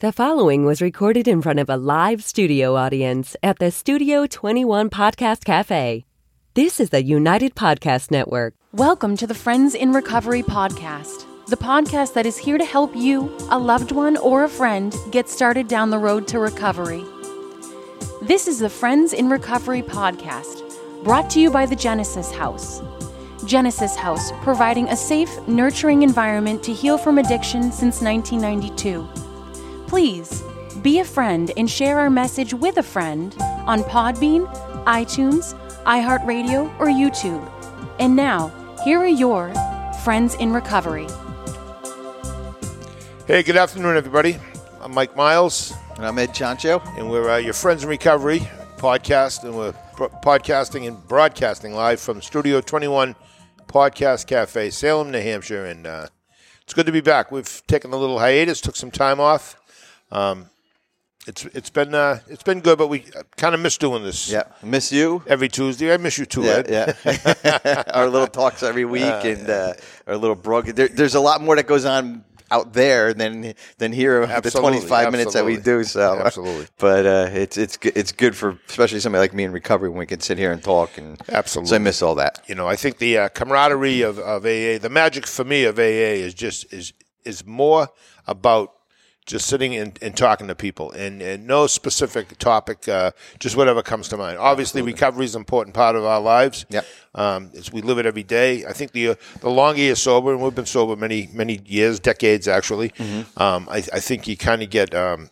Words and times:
The 0.00 0.12
following 0.12 0.64
was 0.64 0.80
recorded 0.80 1.28
in 1.28 1.42
front 1.42 1.58
of 1.58 1.68
a 1.68 1.76
live 1.76 2.24
studio 2.24 2.74
audience 2.74 3.36
at 3.42 3.58
the 3.58 3.70
Studio 3.70 4.26
21 4.26 4.88
Podcast 4.88 5.44
Cafe. 5.44 6.06
This 6.54 6.80
is 6.80 6.88
the 6.88 7.04
United 7.04 7.54
Podcast 7.54 8.10
Network. 8.10 8.54
Welcome 8.72 9.14
to 9.18 9.26
the 9.26 9.34
Friends 9.34 9.74
in 9.74 9.92
Recovery 9.92 10.42
podcast, 10.42 11.26
the 11.48 11.56
podcast 11.58 12.14
that 12.14 12.24
is 12.24 12.38
here 12.38 12.56
to 12.56 12.64
help 12.64 12.96
you, 12.96 13.30
a 13.50 13.58
loved 13.58 13.92
one, 13.92 14.16
or 14.16 14.44
a 14.44 14.48
friend 14.48 14.96
get 15.10 15.28
started 15.28 15.68
down 15.68 15.90
the 15.90 15.98
road 15.98 16.26
to 16.28 16.38
recovery. 16.38 17.04
This 18.22 18.48
is 18.48 18.58
the 18.58 18.70
Friends 18.70 19.12
in 19.12 19.28
Recovery 19.28 19.82
podcast, 19.82 20.62
brought 21.04 21.28
to 21.28 21.40
you 21.40 21.50
by 21.50 21.66
the 21.66 21.76
Genesis 21.76 22.32
House. 22.32 22.80
Genesis 23.44 23.96
House, 23.96 24.32
providing 24.40 24.88
a 24.88 24.96
safe, 24.96 25.46
nurturing 25.46 26.00
environment 26.00 26.62
to 26.62 26.72
heal 26.72 26.96
from 26.96 27.18
addiction 27.18 27.70
since 27.70 28.00
1992. 28.00 29.29
Please 29.90 30.44
be 30.82 31.00
a 31.00 31.04
friend 31.04 31.50
and 31.56 31.68
share 31.68 31.98
our 31.98 32.10
message 32.10 32.54
with 32.54 32.76
a 32.76 32.82
friend 32.82 33.34
on 33.66 33.82
Podbean, 33.82 34.46
iTunes, 34.84 35.58
iHeartRadio, 35.82 36.72
or 36.78 36.86
YouTube. 36.86 37.44
And 37.98 38.14
now, 38.14 38.52
here 38.84 39.00
are 39.00 39.06
your 39.08 39.52
friends 40.04 40.36
in 40.36 40.52
recovery. 40.52 41.08
Hey, 43.26 43.42
good 43.42 43.56
afternoon, 43.56 43.96
everybody. 43.96 44.38
I'm 44.80 44.94
Mike 44.94 45.16
Miles, 45.16 45.74
And 45.96 46.06
I'm 46.06 46.16
Ed 46.20 46.30
Chancho. 46.30 46.80
and 46.96 47.10
we're 47.10 47.28
uh, 47.28 47.38
your 47.38 47.52
Friends 47.52 47.82
in 47.82 47.88
Recovery 47.88 48.48
podcast, 48.76 49.42
and 49.42 49.56
we're 49.56 49.74
bro- 49.96 50.08
podcasting 50.24 50.86
and 50.86 51.04
broadcasting 51.08 51.74
live 51.74 51.98
from 51.98 52.22
Studio 52.22 52.60
21 52.60 53.16
Podcast 53.66 54.28
Cafe, 54.28 54.70
Salem, 54.70 55.10
New 55.10 55.20
Hampshire. 55.20 55.66
And 55.66 55.84
uh, 55.84 56.06
it's 56.62 56.74
good 56.74 56.86
to 56.86 56.92
be 56.92 57.00
back. 57.00 57.32
We've 57.32 57.60
taken 57.66 57.92
a 57.92 57.96
little 57.96 58.20
hiatus, 58.20 58.60
took 58.60 58.76
some 58.76 58.92
time 58.92 59.18
off. 59.18 59.56
Um, 60.12 60.50
it's 61.26 61.44
it's 61.46 61.70
been 61.70 61.94
uh, 61.94 62.20
it's 62.28 62.42
been 62.42 62.60
good, 62.60 62.78
but 62.78 62.88
we 62.88 63.04
kind 63.36 63.54
of 63.54 63.60
miss 63.60 63.76
doing 63.76 64.02
this. 64.02 64.30
Yeah, 64.30 64.44
miss 64.62 64.90
you. 64.90 65.22
Every 65.26 65.48
Tuesday, 65.48 65.92
I 65.92 65.98
miss 65.98 66.16
you 66.18 66.24
too, 66.26 66.42
Yeah, 66.42 66.62
Ed. 66.66 66.94
yeah. 67.04 67.82
our 67.94 68.08
little 68.08 68.26
talks 68.26 68.62
every 68.62 68.84
week 68.86 69.02
and 69.24 69.48
uh, 69.48 69.74
our 70.06 70.16
little 70.16 70.34
broad. 70.36 70.66
There, 70.66 70.88
there's 70.88 71.14
a 71.14 71.20
lot 71.20 71.42
more 71.42 71.56
that 71.56 71.66
goes 71.66 71.84
on 71.84 72.24
out 72.50 72.72
there 72.72 73.12
than 73.14 73.54
than 73.76 73.92
here. 73.92 74.22
absolutely, 74.22 74.40
The 74.40 74.46
Absolutely, 74.48 74.78
25 74.80 75.12
minutes 75.12 75.34
that 75.34 75.44
we 75.44 75.56
do. 75.58 75.84
So 75.84 76.18
Absolutely. 76.24 76.66
but 76.78 77.04
uh, 77.06 77.28
it's 77.32 77.58
it's 77.58 77.76
good- 77.76 77.96
it's 77.96 78.12
good 78.12 78.34
for 78.34 78.58
especially 78.70 78.98
somebody 79.00 79.20
like 79.20 79.34
me 79.34 79.44
in 79.44 79.52
recovery 79.52 79.90
when 79.90 79.98
we 79.98 80.06
can 80.06 80.20
sit 80.20 80.38
here 80.38 80.50
and 80.52 80.64
talk 80.64 80.96
and 80.96 81.20
Absolutely. 81.28 81.68
So 81.68 81.76
I 81.76 81.78
miss 81.80 82.00
all 82.02 82.14
that. 82.14 82.42
you 82.48 82.54
know, 82.54 82.66
I 82.66 82.76
think 82.76 82.96
the 82.96 83.18
uh, 83.18 83.28
camaraderie 83.28 84.00
of, 84.02 84.18
of 84.18 84.44
AA, 84.46 84.78
the 84.78 84.88
magic 84.90 85.26
for 85.26 85.44
me 85.44 85.64
of 85.64 85.78
AA 85.78 86.16
is 86.24 86.32
just 86.32 86.72
is 86.72 86.94
is 87.26 87.44
more 87.46 87.88
about 88.26 88.72
just 89.26 89.46
sitting 89.46 89.76
and, 89.76 89.98
and 90.02 90.16
talking 90.16 90.48
to 90.48 90.54
people 90.54 90.90
and, 90.92 91.22
and 91.22 91.46
no 91.46 91.66
specific 91.66 92.36
topic, 92.38 92.88
uh, 92.88 93.12
just 93.38 93.56
whatever 93.56 93.82
comes 93.82 94.08
to 94.08 94.16
mind. 94.16 94.38
Obviously, 94.38 94.82
recovery 94.82 95.24
is 95.24 95.34
an 95.34 95.40
important 95.40 95.74
part 95.74 95.94
of 95.94 96.04
our 96.04 96.20
lives. 96.20 96.64
Yep. 96.70 96.86
Um, 97.14 97.52
we 97.72 97.82
live 97.82 97.98
it 97.98 98.06
every 98.06 98.22
day. 98.22 98.64
I 98.64 98.72
think 98.72 98.92
the 98.92 99.08
uh, 99.10 99.14
the 99.40 99.50
longer 99.50 99.80
you're 99.82 99.94
sober, 99.96 100.32
and 100.32 100.40
we've 100.42 100.54
been 100.54 100.66
sober 100.66 100.96
many 100.96 101.28
many 101.32 101.60
years, 101.66 102.00
decades 102.00 102.48
actually. 102.48 102.92
Um, 103.36 103.68
I, 103.70 103.78
I 103.92 104.00
think 104.00 104.26
you 104.28 104.36
kind 104.36 104.62
of 104.62 104.70
get. 104.70 104.94
Um, 104.94 105.30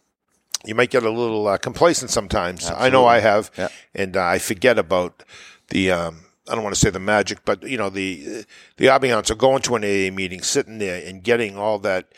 you 0.67 0.75
might 0.75 0.91
get 0.91 1.05
a 1.05 1.11
little 1.11 1.47
uh, 1.47 1.57
complacent 1.57 2.11
sometimes. 2.11 2.69
I 2.69 2.91
know 2.91 3.07
I 3.07 3.21
have, 3.21 3.51
Yeah. 3.57 3.69
and 3.95 4.17
uh, 4.17 4.25
I 4.25 4.39
forget 4.39 4.77
about 4.79 5.23
the. 5.69 5.93
Um, 5.93 6.21
I 6.51 6.55
don't 6.55 6.65
want 6.65 6.75
to 6.75 6.81
say 6.81 6.91
the 6.91 6.99
magic, 6.99 7.39
but 7.45 7.63
you 7.63 7.79
know 7.79 7.91
the 7.91 8.45
the 8.77 8.87
ambiance 8.87 9.31
of 9.31 9.39
going 9.39 9.63
to 9.63 9.77
an 9.77 9.85
AA 9.85 10.13
meeting, 10.15 10.43
sitting 10.43 10.79
there, 10.79 11.01
and 11.07 11.23
getting 11.23 11.57
all 11.57 11.79
that 11.81 12.09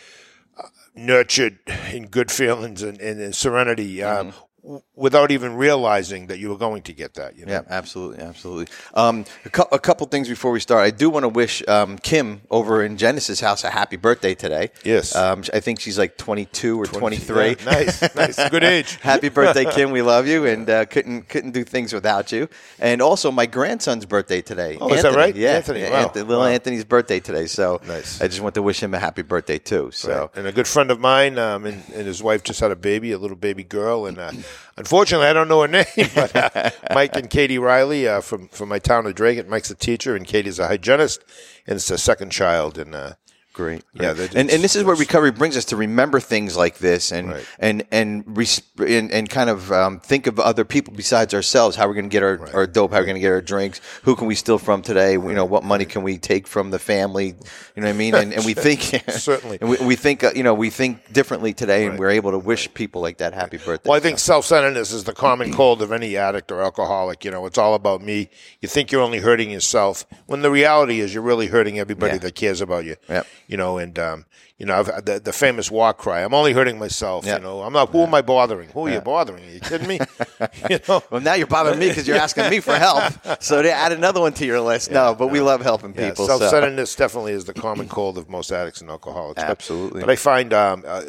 nurtured 1.01 1.59
in 1.93 2.07
good 2.07 2.31
feelings 2.31 2.83
and, 2.83 3.01
and, 3.01 3.21
and 3.21 3.35
serenity. 3.35 4.03
Um, 4.03 4.29
w- 4.29 4.45
Without 4.95 5.31
even 5.31 5.55
realizing 5.57 6.27
that 6.27 6.39
you 6.39 6.51
were 6.51 6.59
going 6.59 6.83
to 6.83 6.93
get 6.93 7.15
that, 7.15 7.37
you 7.37 7.47
know. 7.47 7.53
Yeah, 7.53 7.63
absolutely, 7.71 8.23
absolutely. 8.23 8.67
Um, 8.95 9.25
a, 9.45 9.51
cou- 9.51 9.69
a 9.73 9.79
couple 9.79 10.07
things 10.09 10.29
before 10.29 10.51
we 10.53 10.61
start. 10.61 10.85
I 10.85 10.91
do 10.91 11.09
want 11.09 11.25
to 11.25 11.29
wish 11.29 11.67
um, 11.67 11.97
Kim 11.99 12.43
over 12.51 12.85
in 12.85 12.99
Genesis 12.99 13.41
House 13.41 13.65
a 13.65 13.71
happy 13.71 13.97
birthday 13.97 14.35
today. 14.35 14.71
Yes. 14.85 15.15
um, 15.17 15.43
I 15.55 15.61
think 15.61 15.81
she's 15.81 15.99
like 15.99 16.19
22 16.19 16.79
or 16.81 16.85
23. 16.87 17.49
Yeah, 17.49 17.55
nice, 17.65 18.15
nice, 18.15 18.49
good 18.51 18.63
age. 18.77 18.97
Happy 18.97 19.31
birthday, 19.31 19.65
Kim! 19.65 19.91
We 19.93 20.03
love 20.03 20.27
you, 20.27 20.45
and 20.45 20.69
uh, 20.69 20.85
couldn't 20.85 21.29
couldn't 21.29 21.53
do 21.53 21.65
things 21.65 21.93
without 21.95 22.31
you. 22.31 22.49
And 22.79 23.01
also, 23.01 23.31
my 23.31 23.47
grandson's 23.47 24.05
birthday 24.05 24.43
today. 24.43 24.77
Oh, 24.81 24.93
is 24.93 25.03
that 25.03 25.15
right? 25.15 25.35
Yeah, 25.35 25.57
Anthony, 25.57 25.83
wow. 25.85 25.89
Anthony- 26.05 26.25
little 26.27 26.43
Wow. 26.45 26.49
Anthony's 26.51 26.85
birthday 26.85 27.21
today. 27.21 27.47
So 27.47 27.81
Nice. 27.87 28.21
I 28.21 28.29
just 28.29 28.41
want 28.43 28.55
to 28.57 28.63
wish 28.63 28.83
him 28.83 28.93
a 28.95 28.99
happy 28.99 29.23
birthday 29.23 29.59
too. 29.59 29.91
So 29.93 30.31
and 30.37 30.47
a 30.47 30.53
good 30.53 30.69
friend 30.69 30.91
of 30.91 31.01
mine 31.01 31.39
um, 31.39 31.65
and, 31.65 31.83
and 31.95 32.07
his 32.07 32.23
wife 32.23 32.43
just 32.43 32.61
had 32.61 32.71
a 32.71 32.77
baby, 32.77 33.13
a 33.13 33.19
little 33.19 33.37
baby 33.37 33.65
girl, 33.65 34.05
and 34.07 34.19
uh, 34.19 34.33
unfortunately, 34.77 35.27
I 35.27 35.33
don't 35.33 35.49
know 35.49 35.63
her 35.63 35.69
name, 35.97 36.11
but 36.15 36.35
uh, 36.35 36.71
Mike 36.95 37.17
and 37.17 37.29
Katie 37.31 37.59
Riley 37.59 38.09
uh, 38.09 38.21
from 38.21 38.49
from 38.49 38.69
my 38.69 38.79
town 38.79 39.07
of 39.07 39.15
Dragon. 39.15 39.49
Mike's 39.49 39.71
a 39.71 39.75
teacher, 39.75 40.17
and 40.17 40.27
Katie's 40.27 40.59
a 40.59 40.69
hygienist, 40.69 41.23
and 41.67 41.77
it's 41.77 41.91
a 41.91 41.99
second 41.99 42.31
child, 42.31 42.79
and 42.79 42.95
uh, 42.95 43.13
Great. 43.53 43.83
Yeah, 43.95 44.15
great. 44.15 44.35
and 44.35 44.49
and 44.49 44.63
this 44.63 44.77
is 44.77 44.85
where 44.85 44.95
recovery 44.95 45.33
brings 45.33 45.57
us 45.57 45.65
to 45.67 45.77
remember 45.77 46.21
things 46.21 46.57
like 46.57 46.79
this, 46.79 47.11
and 47.11 47.31
Right. 47.31 47.45
and 47.59 47.85
and, 47.91 48.25
res- 48.37 48.63
and 48.79 49.11
and 49.11 49.29
kind 49.29 49.51
of 49.51 49.73
um, 49.73 49.99
think 49.99 50.29
of 50.29 50.39
other 50.39 50.65
people 50.65 50.95
besides 50.97 51.35
ourselves. 51.35 51.75
How 51.75 51.89
we're 51.89 51.95
going 51.95 52.09
to 52.09 52.13
get 52.13 52.23
our, 52.23 52.39
our 52.55 52.67
dope? 52.69 52.93
How 52.93 52.99
we're 53.01 53.07
going 53.07 53.17
to 53.17 53.21
get 53.21 53.33
our 53.33 53.41
drinks? 53.41 53.81
Who 54.05 54.15
can 54.15 54.29
we 54.29 54.37
steal 54.37 54.59
from 54.59 54.83
today? 54.83 55.13
You 55.15 55.35
know, 55.35 55.45
what 55.45 55.65
money 55.65 55.85
can 55.85 56.03
we 56.05 56.17
take 56.17 56.47
from 56.47 56.71
the 56.71 56.79
family? 56.79 57.27
You 57.75 57.83
know 57.83 57.89
what 57.89 57.89
I 57.89 57.93
mean? 57.93 58.15
And, 58.15 58.33
and 58.33 58.45
we 58.45 58.55
think 58.67 58.81
Certainly. 59.11 59.59
and 59.61 59.69
we, 59.69 59.77
we 59.79 59.97
think 59.97 60.23
uh, 60.23 60.31
you 60.35 60.45
know 60.45 60.55
we 60.55 60.71
think 60.71 61.13
differently 61.13 61.53
today, 61.53 61.87
and 61.87 61.99
we're 61.99 62.11
able 62.11 62.31
to 62.31 62.39
wish 62.39 62.73
people 62.73 63.03
like 63.03 63.19
that 63.19 63.35
happy 63.35 63.57
birthday. 63.59 63.89
Well, 63.91 63.97
I 63.97 64.01
think 64.01 64.21
self-centeredness 64.21 64.93
is 64.93 65.05
the 65.05 65.13
common 65.13 65.53
cold 65.53 65.83
of 65.83 65.91
any 65.91 66.17
addict 66.17 66.53
or 66.53 66.63
alcoholic. 66.63 67.25
You 67.25 67.33
know, 67.33 67.45
it's 67.47 67.59
all 67.59 67.75
about 67.75 68.01
me. 68.01 68.31
You 68.61 68.69
think 68.69 68.93
you're 68.93 69.03
only 69.03 69.19
hurting 69.19 69.51
yourself, 69.51 70.07
when 70.27 70.43
the 70.43 70.51
reality 70.53 71.01
is 71.01 71.13
you're 71.13 71.23
really 71.25 71.49
hurting 71.49 71.81
everybody 71.81 72.13
Yeah. 72.15 72.19
that 72.21 72.35
cares 72.37 72.61
about 72.61 72.85
you. 72.85 72.95
Yep. 73.09 73.27
You 73.51 73.57
know, 73.57 73.79
and 73.79 73.99
um, 73.99 74.27
you 74.59 74.67
know 74.67 74.75
I've, 74.79 75.05
the 75.05 75.19
the 75.19 75.33
famous 75.33 75.73
war 75.73 75.93
cry. 75.93 76.21
I'm 76.23 76.33
only 76.35 76.53
hurting 76.53 76.79
myself. 76.79 77.27
Yep. 77.27 77.39
You 77.39 77.43
know, 77.43 77.63
I'm 77.63 77.73
not. 77.73 77.89
Who 77.91 78.03
am 78.05 78.15
I 78.15 78.23
bothering? 78.23 78.69
Who 78.71 78.87
are 78.87 78.91
you 78.91 79.01
bothering? 79.01 79.43
Are 79.45 79.51
you 79.51 79.59
kidding 79.61 79.89
me? 79.89 79.99
you 80.71 80.79
know. 80.89 81.03
Well, 81.11 81.21
now 81.21 81.35
you're 81.35 81.49
bothering 81.49 81.81
me 81.81 81.89
because 81.89 82.07
you're 82.07 82.17
asking 82.17 82.49
me 82.49 82.61
for 82.61 82.77
help. 82.77 83.13
So 83.41 83.61
to 83.63 83.73
add 83.73 83.91
another 83.93 84.21
one 84.21 84.33
to 84.35 84.47
your 84.47 84.61
list. 84.61 84.91
no, 84.93 85.15
but 85.15 85.29
we 85.29 85.41
love 85.41 85.63
helping 85.63 85.95
Yeah, 85.95 86.11
people. 86.11 86.27
so- 86.29 86.39
self-centeredness 86.39 86.95
definitely 86.95 87.33
is 87.33 87.45
the 87.45 87.55
common 87.55 87.89
cold 87.99 88.19
of 88.19 88.29
most 88.29 88.53
addicts 88.53 88.81
and 88.83 88.91
alcoholics. 88.91 89.43
Absolutely. 89.43 90.01
But, 90.01 90.11
I 90.11 90.17
find 90.17 90.53
um, 90.55 90.85
uh, 90.87 91.03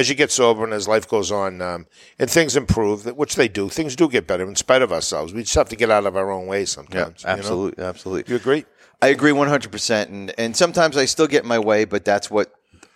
as 0.00 0.08
you 0.10 0.14
get 0.14 0.30
sober 0.30 0.64
and 0.64 0.72
as 0.74 0.86
life 0.88 1.08
goes 1.08 1.30
on, 1.32 1.62
um, 1.62 1.86
and 2.18 2.28
things 2.30 2.54
improve, 2.56 3.06
which 3.16 3.36
they 3.36 3.48
do, 3.48 3.68
things 3.70 3.96
do 3.96 4.08
get 4.08 4.26
better 4.26 4.46
in 4.46 4.56
spite 4.56 4.82
of 4.82 4.92
ourselves. 4.92 5.32
We 5.32 5.42
just 5.42 5.54
have 5.54 5.68
to 5.70 5.76
get 5.76 5.90
out 5.90 6.04
of 6.04 6.16
our 6.16 6.30
own 6.30 6.46
way 6.46 6.60
Yeah, 6.60 6.64
sometimes. 6.66 7.22
you 7.22 7.28
know? 7.28 7.36
absolutely, 7.38 7.84
absolutely. 7.84 8.30
You 8.32 8.36
agree? 8.36 8.64
I 9.00 9.08
agree 9.08 9.32
100%. 9.32 10.06
And, 10.08 10.34
and 10.38 10.56
sometimes 10.56 10.96
I 10.96 11.04
still 11.04 11.26
get 11.26 11.42
in 11.42 11.48
my 11.48 11.58
way, 11.58 11.84
but 11.84 12.04
that's 12.04 12.30
what 12.30 12.52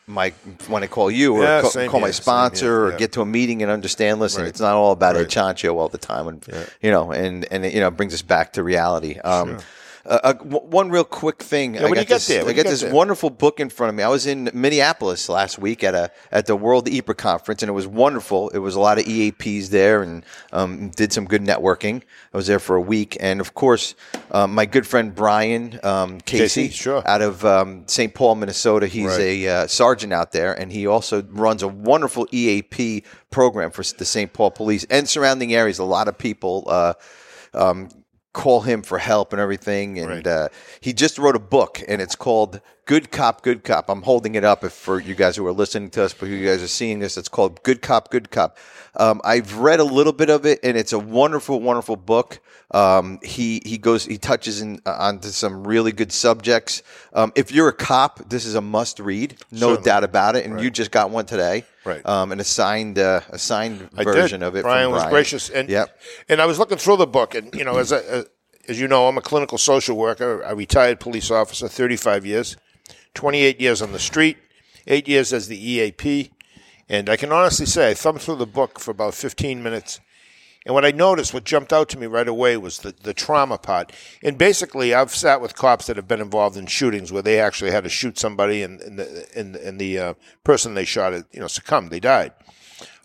my 0.09 0.31
when 0.67 0.83
I 0.83 0.89
call 0.89 1.11
you 1.13 1.37
or 1.37 1.45
Yeah, 1.45 1.61
call, 1.61 1.71
same 1.71 1.89
call 1.91 2.01
my 2.01 2.11
sponsor 2.11 2.65
here, 2.67 2.85
or 2.87 2.91
yeah. 2.91 2.97
get 2.97 3.13
to 3.13 3.21
a 3.21 3.27
meeting 3.27 3.63
and 3.63 3.71
understand, 3.71 4.19
listen, 4.19 4.43
Right. 4.43 4.49
it's 4.49 4.61
not 4.61 4.75
all 4.75 4.91
about 4.93 5.15
a 5.15 5.21
Right. 5.21 5.29
chancho 5.29 5.75
all 5.77 5.89
the 5.89 5.99
time. 5.99 6.27
And, 6.27 6.47
you 6.81 6.91
know, 6.91 7.13
and, 7.13 7.47
and 7.53 7.65
it, 7.65 7.73
you 7.73 7.79
know, 7.81 7.91
brings 7.91 8.13
us 8.13 8.23
back 8.23 8.53
to 8.55 8.65
reality. 8.65 9.19
Um, 9.21 9.59
uh, 10.05 10.19
uh, 10.25 10.35
one 10.35 10.91
real 10.91 11.05
quick 11.05 11.43
thing. 11.43 11.79
I 11.79 11.83
when 11.83 11.93
got 11.95 12.01
you 12.01 12.07
get 12.07 12.15
this, 12.15 12.27
there, 12.27 12.49
I 12.49 12.53
got 12.53 12.65
this 12.67 12.81
there. 12.81 12.93
wonderful 12.93 13.31
book 13.31 13.61
in 13.61 13.71
front 13.71 13.91
of 13.91 13.95
me. 13.95 14.03
I 14.03 14.09
was 14.09 14.27
in 14.27 14.51
Minneapolis 14.53 15.29
last 15.29 15.59
week 15.59 15.85
at 15.85 15.95
a 15.95 16.11
at 16.33 16.47
the 16.47 16.57
World 16.57 16.87
EPA 16.87 17.17
conference, 17.17 17.63
and 17.63 17.69
it 17.69 17.73
was 17.73 17.87
wonderful. 17.87 18.49
It 18.51 18.59
was 18.59 18.75
a 18.75 18.81
lot 18.81 18.99
of 18.99 19.05
EAPs 19.05 19.69
there, 19.69 20.03
and 20.03 20.25
um, 20.53 20.91
did 20.91 21.13
some 21.13 21.25
good 21.27 21.43
networking. 21.43 22.03
I 22.35 22.37
was 22.37 22.47
there 22.49 22.59
for 22.59 22.77
a 22.77 22.81
week, 22.81 23.17
and 23.21 23.41
of 23.41 23.55
course, 23.55 23.95
um, 24.33 24.55
my 24.55 24.67
good 24.67 24.87
friend 24.87 25.15
Brian 25.15 25.79
um, 25.85 26.21
Casey, 26.21 26.65
Casey, 26.65 26.69
sure. 26.75 27.07
out 27.07 27.23
of 27.23 27.45
um, 27.45 27.85
St. 27.87 28.13
Paul, 28.13 28.35
Minnesota. 28.35 28.87
He's 28.89 29.07
Right. 29.07 29.21
a 29.21 29.49
uh, 29.49 29.67
sergeant 29.67 30.13
out 30.13 30.33
there, 30.33 30.53
and 30.53 30.73
he 30.73 30.87
also 30.87 31.23
runs 31.23 31.63
a 31.63 31.69
wonderful 31.69 32.27
EAP 32.33 33.05
program 33.31 33.71
for 33.71 33.83
the 33.83 34.05
St. 34.05 34.33
Paul 34.33 34.51
Police 34.51 34.85
and 34.91 35.09
surrounding 35.09 35.55
areas. 35.55 35.79
A 35.79 35.85
lot 35.85 36.09
of 36.09 36.19
people. 36.19 36.65
Uh, 36.67 36.95
um, 37.55 37.89
call 38.33 38.63
him 38.63 38.83
for 38.83 38.99
help 38.99 39.33
and 39.33 39.41
everything. 39.41 39.99
And 39.99 40.09
Right. 40.09 40.27
uh, 40.27 40.49
he 40.81 40.93
just 40.93 41.19
wrote 41.19 41.37
a 41.37 41.41
book, 41.41 41.83
and 41.87 42.01
it's 42.01 42.17
called 42.17 42.61
"Good 42.87 43.11
Cop, 43.11 43.43
Good 43.43 43.65
Cop." 43.65 43.89
I'm 43.89 44.03
holding 44.03 44.35
it 44.35 44.45
up 44.45 44.65
if 44.65 44.73
for 44.73 45.01
you 45.01 45.15
guys 45.15 45.37
who 45.37 45.47
are 45.47 45.53
listening 45.53 45.91
to 45.91 46.05
us, 46.05 46.15
but 46.15 46.29
you 46.29 46.45
guys 46.45 46.63
are 46.63 46.69
seeing 46.69 46.99
this. 47.01 47.17
It's 47.17 47.29
called 47.29 47.63
"Good 47.63 47.83
Cop, 47.83 48.11
Good 48.11 48.31
Cop." 48.31 48.57
Um, 48.97 49.21
I've 49.25 49.57
read 49.59 49.81
a 49.81 49.85
little 49.85 50.13
bit 50.13 50.31
of 50.31 50.45
it, 50.47 50.61
and 50.63 50.77
it's 50.77 50.93
a 50.93 50.99
wonderful, 50.99 51.61
wonderful 51.61 51.97
book. 51.97 52.41
Um, 52.73 53.19
he 53.23 53.61
he 53.65 53.77
goes 53.77 54.05
he 54.05 54.17
touches 54.17 54.63
in, 54.63 54.81
uh, 54.87 54.97
onto 54.99 55.29
some 55.29 55.67
really 55.67 55.93
good 55.93 56.11
subjects. 56.11 56.83
Um, 57.13 57.33
if 57.37 57.53
you're 57.53 57.69
a 57.69 57.73
cop, 57.73 58.29
this 58.31 58.47
is 58.47 58.55
a 58.55 58.63
must 58.63 58.99
read, 58.99 59.37
no 59.51 59.69
Certainly. 59.69 59.83
doubt 59.83 60.05
about 60.05 60.37
it. 60.37 60.47
And 60.47 60.61
you 60.61 60.71
just 60.71 60.91
got 60.91 61.11
one 61.11 61.27
today, 61.27 61.65
Right. 61.85 62.05
Um, 62.07 62.31
an 62.33 62.41
assigned 62.41 62.99
uh, 62.99 63.21
a 63.29 63.39
signed 63.39 63.91
I 63.97 64.05
version 64.05 64.41
did. 64.41 64.47
of 64.47 64.57
it. 64.57 64.63
Brian 64.63 64.87
from 64.87 64.95
was 64.95 65.05
gracious, 65.07 65.51
and 65.51 65.69
yep. 65.69 65.99
and 66.29 66.41
I 66.41 66.47
was 66.47 66.59
looking 66.59 66.79
through 66.79 66.97
the 66.97 67.07
book, 67.07 67.35
and 67.35 67.53
you 67.55 67.65
know, 67.65 67.79
as 67.79 67.91
a, 67.91 68.25
as 68.69 68.81
you 68.81 68.87
know, 68.87 69.09
I'm 69.09 69.19
a 69.19 69.23
clinical 69.23 69.59
social 69.59 69.97
worker, 69.97 70.43
a 70.43 70.55
retired 70.55 71.01
police 71.01 71.31
officer, 71.31 71.69
35 71.69 72.25
years, 72.25 72.57
28 73.15 73.61
years 73.61 73.83
on 73.83 73.93
the 73.93 73.99
street, 73.99 74.39
eight 74.87 75.09
years 75.09 75.33
as 75.33 75.49
the 75.49 75.59
EAP, 75.59 76.31
And 76.89 77.09
I 77.09 77.17
can 77.17 77.33
honestly 77.33 77.67
say, 77.67 77.91
I 77.91 77.95
thumbed 77.95 78.21
through 78.21 78.37
the 78.37 78.47
book 78.47 78.79
for 78.79 78.91
about 78.93 79.15
15 79.15 79.63
minutes. 79.63 80.01
And 80.65 80.75
what 80.75 80.85
I 80.85 80.93
noticed, 80.93 81.35
what 81.35 81.45
jumped 81.45 81.73
out 81.73 81.89
to 81.91 81.99
me 81.99 82.07
right 82.07 82.29
away 82.29 82.57
was 82.57 82.79
the, 82.79 82.95
the 83.03 83.13
trauma 83.13 83.59
part. 83.59 83.93
And 84.23 84.39
basically, 84.39 84.95
I've 84.95 85.15
sat 85.15 85.41
with 85.41 85.57
cops 85.57 85.87
that 85.87 85.97
have 85.97 86.07
been 86.07 86.21
involved 86.21 86.57
in 86.57 86.67
shootings 86.67 87.11
where 87.11 87.23
they 87.23 87.41
actually 87.41 87.73
had 87.73 87.85
to 87.85 87.91
shoot 87.91 88.19
somebody 88.19 88.63
and, 88.63 88.81
and 88.81 88.99
the, 88.99 89.29
and, 89.35 89.57
and 89.57 89.81
the 89.81 89.99
uh, 89.99 90.15
person 90.45 90.75
they 90.75 90.85
shot, 90.85 91.13
you 91.33 91.41
know, 91.41 91.49
succumbed. 91.49 91.91
They 91.91 92.01
died. 92.01 92.33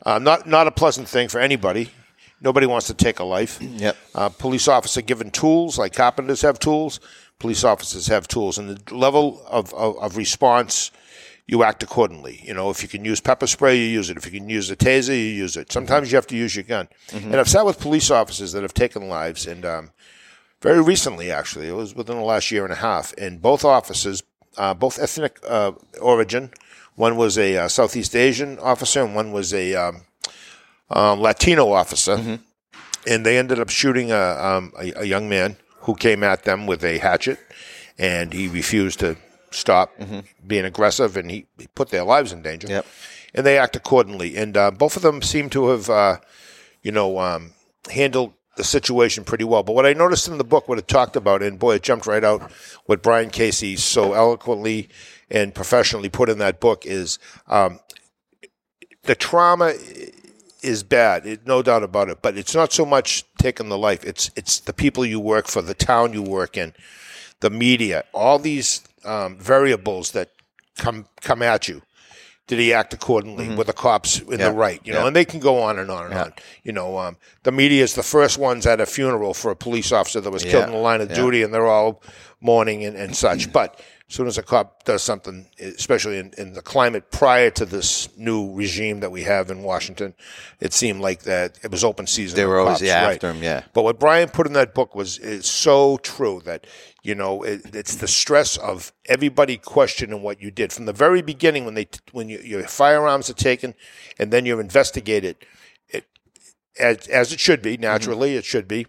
Uh, 0.05 0.19
not, 0.19 0.47
not 0.47 0.67
a 0.67 0.71
pleasant 0.71 1.07
thing 1.07 1.29
for 1.29 1.39
anybody. 1.39 1.89
Nobody 2.39 2.67
wants 2.67 2.87
to 2.87 2.93
take 2.93 3.17
a 3.17 3.23
life. 3.23 3.59
Yep. 3.59 3.97
Uh, 4.13 4.29
police 4.29 4.67
officer 4.67 5.01
given 5.01 5.31
tools, 5.31 5.79
like 5.79 5.93
carpenters 5.93 6.41
have 6.43 6.59
tools, 6.59 6.99
police 7.39 7.63
officers 7.63 8.05
have 8.07 8.27
tools. 8.27 8.59
And 8.59 8.77
the 8.77 8.95
level 8.95 9.43
of, 9.47 9.73
of, 9.73 9.97
of 9.97 10.17
response– 10.17 10.91
you 11.47 11.63
act 11.63 11.81
accordingly. 11.81 12.41
You 12.43 12.53
know, 12.53 12.69
if 12.69 12.83
you 12.83 12.89
can 12.89 13.05
use 13.05 13.21
pepper 13.21 13.47
spray, 13.47 13.77
you 13.77 13.85
use 13.85 14.09
it. 14.09 14.17
If 14.17 14.25
you 14.25 14.39
can 14.39 14.49
use 14.49 14.69
a 14.69 14.75
taser, 14.75 15.09
you 15.09 15.15
use 15.15 15.55
it. 15.55 15.71
Sometimes 15.71 16.11
you 16.11 16.17
have 16.17 16.27
to 16.27 16.35
use 16.35 16.55
your 16.55 16.63
gun. 16.63 16.89
Mm-hmm. 17.09 17.31
And 17.31 17.35
I've 17.37 17.47
sat 17.47 17.65
with 17.65 17.79
police 17.79 18.11
officers 18.11 18.51
that 18.51 18.63
have 18.63 18.73
taken 18.73 19.07
lives, 19.07 19.47
and 19.47 19.65
um, 19.65 19.91
very 20.61 20.81
recently, 20.81 21.31
actually, 21.31 21.69
it 21.69 21.73
was 21.73 21.95
within 21.95 22.17
the 22.17 22.23
last 22.23 22.51
year 22.51 22.63
and 22.63 22.73
a 22.73 22.77
half, 22.77 23.13
and 23.17 23.41
both 23.41 23.63
officers, 23.63 24.23
uh, 24.57 24.73
both 24.73 24.99
ethnic 24.99 25.39
uh, 25.47 25.71
origin, 26.01 26.51
one 26.95 27.15
was 27.15 27.37
a 27.37 27.55
uh, 27.55 27.67
Southeast 27.67 28.15
Asian 28.15 28.59
officer, 28.59 29.03
and 29.03 29.15
one 29.15 29.31
was 29.31 29.53
a 29.53 29.75
um, 29.75 30.01
um 30.89 31.21
Latino 31.21 31.71
officer, 31.71 32.17
mm-hmm. 32.17 32.35
and 33.05 33.25
they 33.25 33.37
ended 33.37 33.59
up 33.59 33.69
shooting 33.69 34.11
a, 34.11 34.19
um, 34.19 34.73
a, 34.79 35.01
a 35.01 35.05
young 35.05 35.29
man 35.29 35.57
who 35.81 35.95
came 35.95 36.23
at 36.23 36.43
them 36.43 36.65
with 36.65 36.83
a 36.83 36.97
hatchet, 36.97 37.39
and 37.97 38.33
he 38.33 38.47
refused 38.47 38.99
to 38.99 39.15
stop 39.57 39.97
mm-hmm. 39.97 40.19
being 40.45 40.65
aggressive, 40.65 41.17
and 41.17 41.29
he, 41.29 41.45
he, 41.57 41.67
put 41.75 41.89
their 41.89 42.03
lives 42.03 42.31
in 42.31 42.41
danger. 42.41 42.67
Yep. 42.67 42.85
And 43.33 43.45
they 43.45 43.57
act 43.57 43.75
accordingly. 43.75 44.37
And 44.37 44.55
uh, 44.55 44.71
both 44.71 44.95
of 44.95 45.01
them 45.01 45.21
seem 45.21 45.49
to 45.51 45.67
have, 45.69 45.89
uh, 45.89 46.17
you 46.81 46.91
know, 46.91 47.19
um, 47.19 47.51
handled 47.91 48.33
the 48.55 48.63
situation 48.63 49.23
pretty 49.23 49.43
well. 49.43 49.63
But 49.63 49.73
what 49.73 49.85
I 49.85 49.93
noticed 49.93 50.27
in 50.27 50.37
the 50.37 50.43
book, 50.43 50.67
what 50.67 50.79
it 50.79 50.87
talked 50.87 51.15
about, 51.15 51.43
and 51.43 51.59
boy, 51.59 51.75
it 51.75 51.83
jumped 51.83 52.07
right 52.07 52.23
out, 52.23 52.51
what 52.85 53.03
Brian 53.03 53.29
Casey 53.29 53.75
so 53.75 54.13
eloquently 54.13 54.89
and 55.29 55.53
professionally 55.53 56.09
put 56.09 56.29
in 56.29 56.39
that 56.39 56.59
book 56.59 56.85
is 56.85 57.19
um, 57.47 57.79
the 59.03 59.15
trauma 59.15 59.73
is 60.63 60.83
bad, 60.83 61.25
it, 61.25 61.47
no 61.47 61.61
doubt 61.61 61.83
about 61.83 62.09
it. 62.09 62.21
But 62.21 62.37
it's 62.37 62.55
not 62.55 62.73
so 62.73 62.85
much 62.85 63.23
taking 63.37 63.69
the 63.69 63.77
life; 63.77 64.03
it's 64.03 64.31
it's 64.35 64.59
the 64.59 64.73
people 64.73 65.05
you 65.05 65.19
work 65.19 65.47
for, 65.47 65.61
the 65.61 65.73
town 65.73 66.13
you 66.13 66.23
work 66.23 66.57
in, 66.57 66.73
the 67.39 67.49
media, 67.49 68.03
all 68.13 68.39
these 68.39 68.81
um, 69.07 69.37
variables 69.37 70.11
that 70.11 70.31
come 70.77 71.05
come 71.21 71.41
at 71.41 71.67
you. 71.67 71.81
Did 72.47 72.59
he 72.59 72.71
act 72.71 72.93
accordingly? 72.93 73.45
Mm-hmm. 73.45 73.57
Were 73.57 73.65
the 73.65 73.73
cops 73.73 74.19
in 74.21 74.39
yeah. 74.39 74.49
the 74.49 74.51
right? 74.53 74.79
You 74.85 74.93
know, 74.93 75.01
yeah. 75.01 75.07
and 75.07 75.15
they 75.15 75.25
can 75.25 75.41
go 75.41 75.61
on 75.61 75.79
and 75.79 75.91
on 75.91 76.05
and 76.05 76.13
yeah. 76.13 76.23
on. 76.23 76.33
You 76.63 76.71
know, 76.71 76.97
um, 76.97 77.17
the 77.43 77.51
media 77.51 77.83
is 77.83 77.95
the 77.95 78.03
first 78.03 78.37
ones 78.37 78.65
at 78.65 78.79
a 78.79 78.85
funeral 78.85 79.33
for 79.33 79.51
a 79.51 79.55
police 79.55 79.91
officer 79.91 80.21
that 80.21 80.31
was 80.31 80.43
killed 80.43 80.65
in 80.65 80.71
the 80.71 80.77
line 80.77 81.01
of 81.01 81.13
duty, 81.13 81.43
and 81.43 81.53
they're 81.53 81.67
all 81.67 82.01
mourning 82.39 82.85
and, 82.85 82.95
and 82.95 83.15
such. 83.15 83.51
But 83.57 83.81
as 84.09 84.15
soon 84.15 84.27
as 84.27 84.37
a 84.37 84.43
cop 84.43 84.83
does 84.85 85.03
something, 85.03 85.47
especially 85.59 86.17
in, 86.17 86.33
in, 86.37 86.53
the 86.53 86.61
climate 86.61 87.11
prior 87.11 87.49
to 87.49 87.65
this 87.65 88.07
new 88.17 88.53
regime 88.53 89.01
that 89.01 89.11
we 89.11 89.23
have 89.23 89.51
in 89.51 89.63
Washington, 89.63 90.13
it 90.61 90.71
seemed 90.71 91.01
like 91.01 91.23
that 91.23 91.59
it 91.61 91.71
was 91.71 91.83
open 91.83 92.07
season. 92.07 92.37
They 92.37 92.45
were 92.45 92.59
always 92.59 92.75
cops, 92.75 92.83
yeah, 92.83 93.03
right? 93.03 93.15
after 93.15 93.31
him, 93.31 93.43
yeah. 93.43 93.63
But 93.73 93.83
what 93.83 93.99
Brian 93.99 94.29
put 94.29 94.47
in 94.47 94.53
that 94.53 94.73
book 94.73 94.95
was 94.95 95.17
is 95.19 95.45
so 95.45 95.97
true 95.97 96.41
that 96.45 96.65
you 97.03 97.15
know 97.15 97.43
it, 97.43 97.75
it's 97.75 97.95
the 97.95 98.07
stress 98.07 98.55
of 98.55 98.93
everybody 99.07 99.57
questioning 99.57 100.21
what 100.21 100.41
you 100.41 100.51
did 100.51 100.71
from 100.71 100.85
the 100.85 100.93
very 100.93 101.21
beginning 101.21 101.65
when 101.65 101.73
they 101.73 101.89
when 102.13 102.29
you, 102.29 102.39
your 102.39 102.63
firearms 102.63 103.29
are 103.29 103.33
taken 103.33 103.73
and 104.17 104.31
then 104.31 104.45
you're 104.45 104.61
investigated. 104.61 105.35
It, 105.89 106.05
as, 106.79 107.07
as 107.07 107.33
it 107.33 107.41
should 107.41 107.61
be, 107.61 107.75
naturally, 107.75 108.29
mm-hmm. 108.29 108.39
it 108.39 108.45
should 108.45 108.69
be 108.69 108.87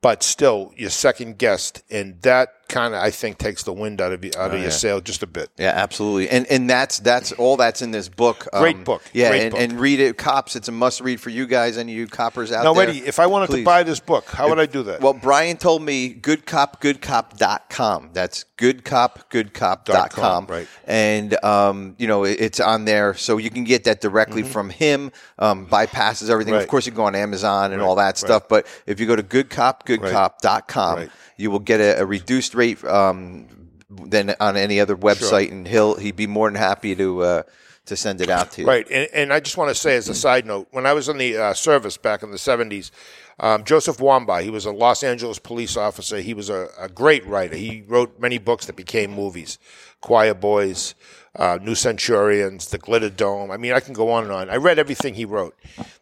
but 0.00 0.22
still 0.22 0.72
you're 0.76 0.90
second 0.90 1.38
guessed, 1.38 1.82
and 1.90 2.20
that 2.22 2.65
kind 2.68 2.94
of 2.94 3.02
I 3.02 3.10
think 3.10 3.38
takes 3.38 3.62
the 3.62 3.72
wind 3.72 4.00
out 4.00 4.12
of 4.12 4.24
you, 4.24 4.30
out 4.36 4.52
oh, 4.52 4.56
of 4.56 4.62
your 4.62 4.70
sail 4.70 5.00
just 5.00 5.22
a 5.22 5.26
bit. 5.26 5.50
Yeah, 5.56 5.72
absolutely, 5.74 6.28
and 6.28 6.46
and 6.46 6.68
that's 6.68 6.98
that's 7.00 7.32
all 7.32 7.56
that's 7.56 7.82
in 7.82 7.90
this 7.90 8.08
book. 8.08 8.46
Great 8.52 8.76
um, 8.76 8.84
book. 8.84 9.02
Yeah, 9.12 9.30
Great 9.30 9.42
and, 9.42 9.50
book. 9.52 9.60
and 9.60 9.80
read 9.80 10.00
it, 10.00 10.16
cops. 10.16 10.56
It's 10.56 10.68
a 10.68 10.72
must 10.72 11.00
read 11.00 11.20
for 11.20 11.30
you 11.30 11.46
guys 11.46 11.76
and 11.76 11.90
you 11.90 12.06
coppers 12.06 12.52
out 12.52 12.64
now, 12.64 12.74
there. 12.74 12.86
Now, 12.86 12.90
Eddie, 12.90 13.06
if 13.06 13.18
I 13.18 13.26
wanted 13.26 13.46
please. 13.48 13.60
to 13.60 13.64
buy 13.64 13.82
this 13.82 14.00
book, 14.00 14.26
how 14.26 14.48
would 14.48 14.58
I 14.58 14.66
do 14.66 14.82
that? 14.84 15.00
Well, 15.00 15.14
Brian 15.14 15.56
told 15.56 15.82
me 15.82 16.14
goodcopgoodcop.com. 16.14 18.10
That's 18.12 18.44
goodcopgoodcop.com. 18.58 20.46
Right. 20.46 20.68
And 20.86 21.44
um, 21.44 21.94
you 21.98 22.06
know, 22.06 22.24
it, 22.24 22.40
it's 22.40 22.60
on 22.60 22.84
there, 22.84 23.14
so 23.14 23.38
you 23.38 23.50
can 23.50 23.64
get 23.64 23.84
that 23.84 24.00
directly 24.00 24.42
mm-hmm. 24.42 24.50
from 24.50 24.70
him. 24.70 25.12
Um, 25.38 25.66
bypasses 25.66 26.30
everything. 26.30 26.54
Right. 26.54 26.62
Of 26.62 26.68
course, 26.68 26.86
you 26.86 26.92
can 26.92 26.96
go 26.96 27.04
on 27.04 27.14
Amazon 27.14 27.72
and 27.72 27.80
right. 27.80 27.86
all 27.86 27.96
that 27.96 28.18
stuff. 28.18 28.48
But 28.48 28.66
if 28.86 29.00
you 29.00 29.06
go 29.06 29.16
to 29.16 29.22
goodcopgoodcop.com, 29.22 30.96
right. 30.96 31.10
you 31.36 31.50
will 31.50 31.58
get 31.58 31.80
a, 31.80 32.00
a 32.00 32.06
reduced 32.06 32.54
rate 32.56 32.84
um, 32.84 33.46
than 33.90 34.34
on 34.40 34.56
any 34.56 34.80
other 34.80 34.96
website, 34.96 35.48
sure. 35.48 35.54
and 35.54 35.68
he'll 35.68 35.94
he'd 35.96 36.16
be 36.16 36.26
more 36.26 36.48
than 36.48 36.56
happy 36.56 36.94
to. 36.96 37.22
Uh, 37.22 37.42
to 37.86 37.96
send 37.96 38.20
it 38.20 38.28
out 38.28 38.50
to 38.50 38.62
you. 38.62 38.66
Right. 38.66 38.84
And, 38.90 39.08
and, 39.12 39.32
I 39.32 39.38
just 39.38 39.56
want 39.56 39.68
to 39.68 39.74
say, 39.76 39.96
as 39.96 40.08
a 40.08 40.14
side 40.14 40.44
note, 40.44 40.66
when 40.72 40.86
I 40.86 40.92
was 40.92 41.08
in 41.08 41.18
the 41.18 41.36
uh, 41.36 41.54
service 41.54 41.96
back 41.96 42.24
in 42.24 42.32
the 42.32 42.36
70s, 42.36 42.90
um, 43.38 43.64
Joseph 43.64 43.98
Wambaugh, 43.98 44.42
he 44.42 44.50
was 44.50 44.64
a 44.64 44.72
Los 44.72 45.02
Angeles 45.02 45.38
police 45.38 45.76
officer. 45.76 46.20
He 46.20 46.34
was 46.34 46.50
a, 46.50 46.68
a, 46.78 46.88
great 46.88 47.24
writer. 47.26 47.54
He 47.54 47.84
wrote 47.86 48.18
many 48.18 48.38
books 48.38 48.66
that 48.66 48.76
became 48.76 49.12
movies 49.12 49.58
Choir 50.00 50.34
Boys, 50.34 50.94
uh, 51.36 51.58
New 51.62 51.74
Centurions, 51.74 52.68
The 52.68 52.78
Glitter 52.78 53.10
Dome. 53.10 53.50
I 53.50 53.56
mean, 53.56 53.72
I 53.72 53.80
can 53.80 53.92
go 53.92 54.10
on 54.10 54.24
and 54.24 54.32
on. 54.32 54.48
I 54.48 54.56
read 54.56 54.78
everything 54.78 55.14
he 55.14 55.24
wrote. 55.24 55.54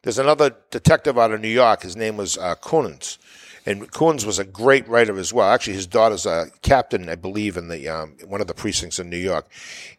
There's 0.02 0.18
another 0.18 0.54
detective 0.70 1.18
out 1.18 1.32
of 1.32 1.40
New 1.40 1.48
York. 1.48 1.82
His 1.82 1.96
name 1.96 2.16
was 2.16 2.38
uh, 2.38 2.54
Kunins. 2.56 3.18
And 3.66 3.90
Coons 3.90 4.26
was 4.26 4.38
a 4.38 4.44
great 4.44 4.86
writer 4.88 5.18
as 5.18 5.32
well. 5.32 5.48
Actually, 5.48 5.74
his 5.74 5.86
daughter's 5.86 6.26
a 6.26 6.50
captain, 6.60 7.08
I 7.08 7.14
believe, 7.14 7.56
in 7.56 7.68
the 7.68 7.88
um, 7.88 8.16
one 8.26 8.40
of 8.40 8.46
the 8.46 8.54
precincts 8.54 8.98
in 8.98 9.08
New 9.08 9.16
York. 9.16 9.48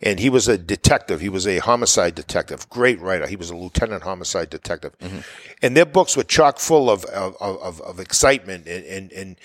And 0.02 0.20
he 0.20 0.30
was 0.30 0.48
a 0.48 0.58
detective. 0.58 1.20
He 1.20 1.30
was 1.30 1.48
a 1.48 1.58
homicide 1.58 2.14
detective. 2.14 2.70
Great 2.70 3.00
writer. 3.00 3.26
He 3.26 3.36
was 3.36 3.50
a 3.50 3.56
lieutenant 3.56 4.04
homicide 4.04 4.50
detective. 4.50 4.98
Mm-hmm. 5.00 5.20
And 5.64 5.76
their 5.76 5.86
books 5.86 6.16
were 6.16 6.24
chock 6.24 6.60
full 6.60 6.90
of 6.90 7.06
of, 7.06 7.36
of, 7.42 7.82
of 7.82 8.00
excitement 8.00 8.68
and, 8.68 8.86
and, 8.86 9.12
and 9.12 9.36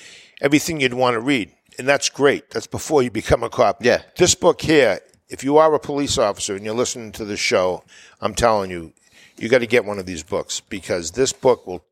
everything 0.40 0.80
you'd 0.80 0.94
want 0.94 1.14
to 1.14 1.20
read. 1.20 1.50
And 1.78 1.88
that's 1.88 2.10
great. 2.10 2.50
That's 2.50 2.66
before 2.66 3.02
you 3.02 3.10
become 3.10 3.42
a 3.42 3.48
cop. 3.48 3.82
Yeah. 3.82 4.02
This 4.18 4.34
book 4.34 4.60
here, 4.60 5.00
if 5.30 5.42
you 5.42 5.56
are 5.56 5.72
a 5.74 5.78
police 5.78 6.18
officer 6.18 6.54
and 6.54 6.64
you're 6.64 6.74
listening 6.74 7.12
to 7.12 7.24
this 7.24 7.40
show, 7.40 7.84
I'm 8.20 8.34
telling 8.34 8.70
you, 8.70 8.92
you 9.38 9.48
got 9.48 9.60
to 9.60 9.66
get 9.66 9.86
one 9.86 9.98
of 9.98 10.04
these 10.04 10.22
books 10.22 10.60
because 10.60 11.12
this 11.12 11.32
book 11.32 11.66
will 11.66 11.82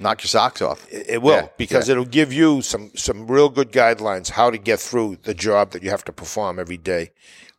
knock 0.00 0.22
your 0.22 0.28
socks 0.28 0.62
off. 0.62 0.86
It 0.90 1.22
will 1.22 1.34
yeah, 1.34 1.48
because 1.56 1.88
yeah. 1.88 1.92
it'll 1.92 2.04
give 2.04 2.32
you 2.32 2.62
some 2.62 2.90
some 2.94 3.26
real 3.26 3.48
good 3.48 3.72
guidelines 3.72 4.30
how 4.30 4.50
to 4.50 4.58
get 4.58 4.80
through 4.80 5.18
the 5.22 5.34
job 5.34 5.72
that 5.72 5.82
you 5.82 5.90
have 5.90 6.04
to 6.04 6.12
perform 6.12 6.58
every 6.58 6.76
day. 6.76 7.10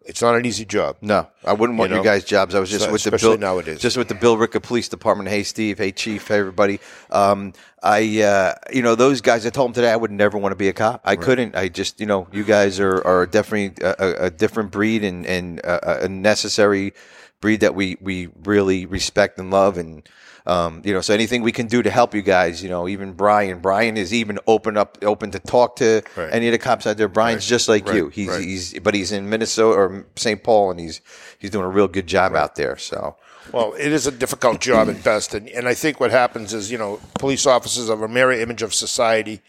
It's 0.05 0.24
not 0.24 0.36
an 0.36 0.43
easy 0.43 0.65
job. 0.65 0.96
No, 1.01 1.27
I 1.46 1.53
wouldn't 1.53 1.77
want 1.77 1.91
you 1.91 1.98
know? 1.98 2.03
your 2.03 2.13
guys' 2.13 2.24
jobs. 2.24 2.55
I 2.55 2.60
was 2.60 2.72
just 2.72 2.86
so, 2.86 2.91
with 2.91 3.03
the 3.03 3.12
Bill 3.12 3.38
nowadays. 3.38 3.79
Just 3.79 3.96
with 3.96 4.08
the 4.08 4.15
Billerica 4.15 4.60
Police 4.60 4.89
Department. 4.89 5.29
Hey, 5.29 5.43
Steve. 5.43 5.77
Hey, 5.77 5.91
Chief. 5.91 6.27
Hey, 6.27 6.39
everybody. 6.39 6.79
Um, 7.12 7.53
I, 7.84 8.24
uh, 8.24 8.53
you 8.74 8.81
know, 8.81 8.96
those 8.96 9.22
guys. 9.22 9.46
I 9.46 9.51
told 9.51 9.69
them 9.69 9.74
today 9.75 9.91
I 9.91 9.96
would 9.96 10.10
never 10.10 10.38
want 10.38 10.51
to 10.53 10.55
be 10.55 10.67
a 10.67 10.74
cop. 10.74 11.01
I 11.05 11.12
right. 11.12 11.22
couldn't. 11.22 11.55
I 11.55 11.67
just, 11.67 12.00
you 12.00 12.08
know, 12.08 12.27
you 12.31 12.43
guys 12.43 12.79
are 12.79 13.05
are 13.05 13.27
definitely 13.27 13.86
a, 13.86 14.25
a 14.25 14.29
different 14.31 14.72
breed 14.72 15.03
and 15.03 15.27
and 15.27 15.60
a, 15.60 16.05
a 16.05 16.10
necessary 16.10 16.93
breed 17.41 17.62
that 17.62 17.75
we 17.75 17.98
we 18.01 18.29
really 18.43 18.86
respect 18.86 19.39
and 19.39 19.51
love 19.51 19.77
and 19.77 20.08
um, 20.50 20.81
you 20.84 20.93
know, 20.93 21.01
so 21.01 21.13
anything 21.13 21.43
we 21.43 21.51
can 21.51 21.67
do 21.67 21.84
to 21.84 21.91
help 21.91 22.15
you 22.15 22.24
guys, 22.24 22.63
you 22.63 22.69
know, 22.69 22.88
even 22.88 23.13
Brian. 23.13 23.60
Brian 23.60 23.98
is 23.98 24.12
even 24.13 24.39
open 24.48 24.77
up, 24.77 24.98
open 25.03 25.29
to 25.31 25.39
talk 25.39 25.75
to 25.75 26.01
right. 26.15 26.29
any 26.31 26.48
of 26.48 26.53
the 26.53 26.58
cops 26.58 26.88
out 26.88 26.98
there. 26.98 27.08
Brian's 27.08 27.43
right. 27.43 27.50
just 27.50 27.69
like 27.69 27.86
right. 27.86 27.96
you. 27.96 28.10
He's 28.10 28.36
he's, 28.38 28.79
but 28.79 28.96
he's 28.96 29.12
in 29.12 29.29
Minnesota 29.29 29.77
or 29.77 30.05
St. 30.15 30.43
Paul, 30.43 30.72
and 30.72 30.79
he's 30.79 31.01
he's 31.38 31.51
doing 31.51 31.65
a 31.65 31.69
real 31.69 31.88
good 31.88 32.08
job 32.08 32.36
out 32.36 32.55
there. 32.55 32.77
So. 32.77 33.15
Well, 33.53 33.74
it 33.74 33.91
is 33.91 34.05
a 34.05 34.12
difficult 34.12 34.62
job 34.62 34.89
at 34.89 35.03
best, 35.03 35.34
and, 35.34 35.50
and 35.50 35.67
I 35.67 35.74
think 35.74 36.00
what 36.00 36.12
happens 36.12 36.53
is, 36.53 36.72
you 36.72 36.77
know, 36.77 37.00
police 37.15 37.48
officers 37.48 37.89
are 37.89 38.03
a 38.03 38.10
mirror 38.10 38.31
image 38.31 38.62
of 38.62 38.75
society. 38.75 39.41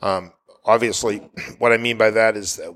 Um, 0.00 0.32
obviously, 0.64 1.18
what 1.58 1.72
I 1.72 1.76
mean 1.76 1.98
by 1.98 2.10
that 2.10 2.36
is 2.36 2.56
that 2.56 2.72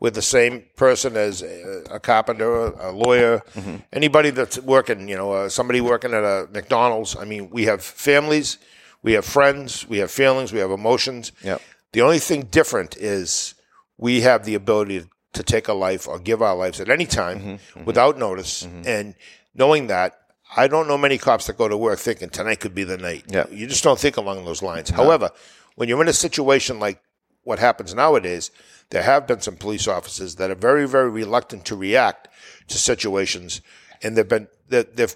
with 0.00 0.14
the 0.14 0.22
same 0.22 0.64
person 0.76 1.16
as 1.16 1.42
a, 1.42 1.98
carpenter, 2.00 2.66
a 2.66 2.92
lawyer, 2.92 3.42
mm-hmm. 3.54 3.76
anybody 3.92 4.30
that's 4.30 4.58
working, 4.60 5.08
you 5.08 5.16
know, 5.16 5.32
uh, 5.32 5.48
somebody 5.48 5.80
working 5.80 6.14
at 6.14 6.22
a 6.22 6.48
McDonald's. 6.52 7.16
I 7.16 7.24
mean, 7.24 7.50
we 7.50 7.64
have 7.64 7.82
families, 7.82 8.58
we 9.02 9.14
have 9.14 9.24
friends, 9.24 9.88
we 9.88 9.98
have 9.98 10.10
feelings, 10.10 10.52
we 10.52 10.60
have 10.60 10.70
emotions. 10.70 11.32
Yep. 11.42 11.60
The 11.92 12.02
only 12.02 12.20
thing 12.20 12.42
different 12.42 12.96
is 12.96 13.54
we 13.96 14.20
have 14.20 14.44
the 14.44 14.54
ability 14.54 15.04
to 15.32 15.42
take 15.42 15.68
a 15.68 15.72
life 15.72 16.06
or 16.06 16.18
give 16.18 16.42
our 16.42 16.54
lives 16.54 16.80
at 16.80 16.88
any 16.88 17.06
time 17.06 17.38
mm-hmm. 17.38 17.48
Mm-hmm. 17.50 17.84
without 17.84 18.18
notice. 18.18 18.64
Mm-hmm. 18.64 18.82
And 18.86 19.14
knowing 19.54 19.88
that, 19.88 20.20
I 20.56 20.68
don't 20.68 20.88
know 20.88 20.96
many 20.96 21.18
cops 21.18 21.46
that 21.46 21.58
go 21.58 21.68
to 21.68 21.76
work 21.76 21.98
thinking 21.98 22.30
tonight 22.30 22.60
could 22.60 22.74
be 22.74 22.84
the 22.84 22.96
night. 22.96 23.24
Yep. 23.28 23.52
You 23.52 23.66
just 23.66 23.84
don't 23.84 23.98
think 23.98 24.16
along 24.16 24.44
those 24.44 24.62
lines. 24.62 24.90
No. 24.90 24.98
However, 24.98 25.30
when 25.74 25.88
you're 25.88 26.00
in 26.00 26.08
a 26.08 26.12
situation 26.12 26.78
like 26.78 27.02
what 27.42 27.58
happens 27.58 27.94
nowadays, 27.94 28.50
there 28.90 29.02
have 29.02 29.26
been 29.26 29.40
some 29.40 29.56
police 29.56 29.86
officers 29.86 30.36
that 30.36 30.50
are 30.50 30.54
very, 30.54 30.86
very 30.88 31.10
reluctant 31.10 31.64
to 31.66 31.76
react 31.76 32.28
to 32.68 32.78
situations 32.78 33.60
and 34.02 34.16
they've 34.16 34.28
been 34.28 34.48
they- 34.68 34.82
they've 34.82 35.14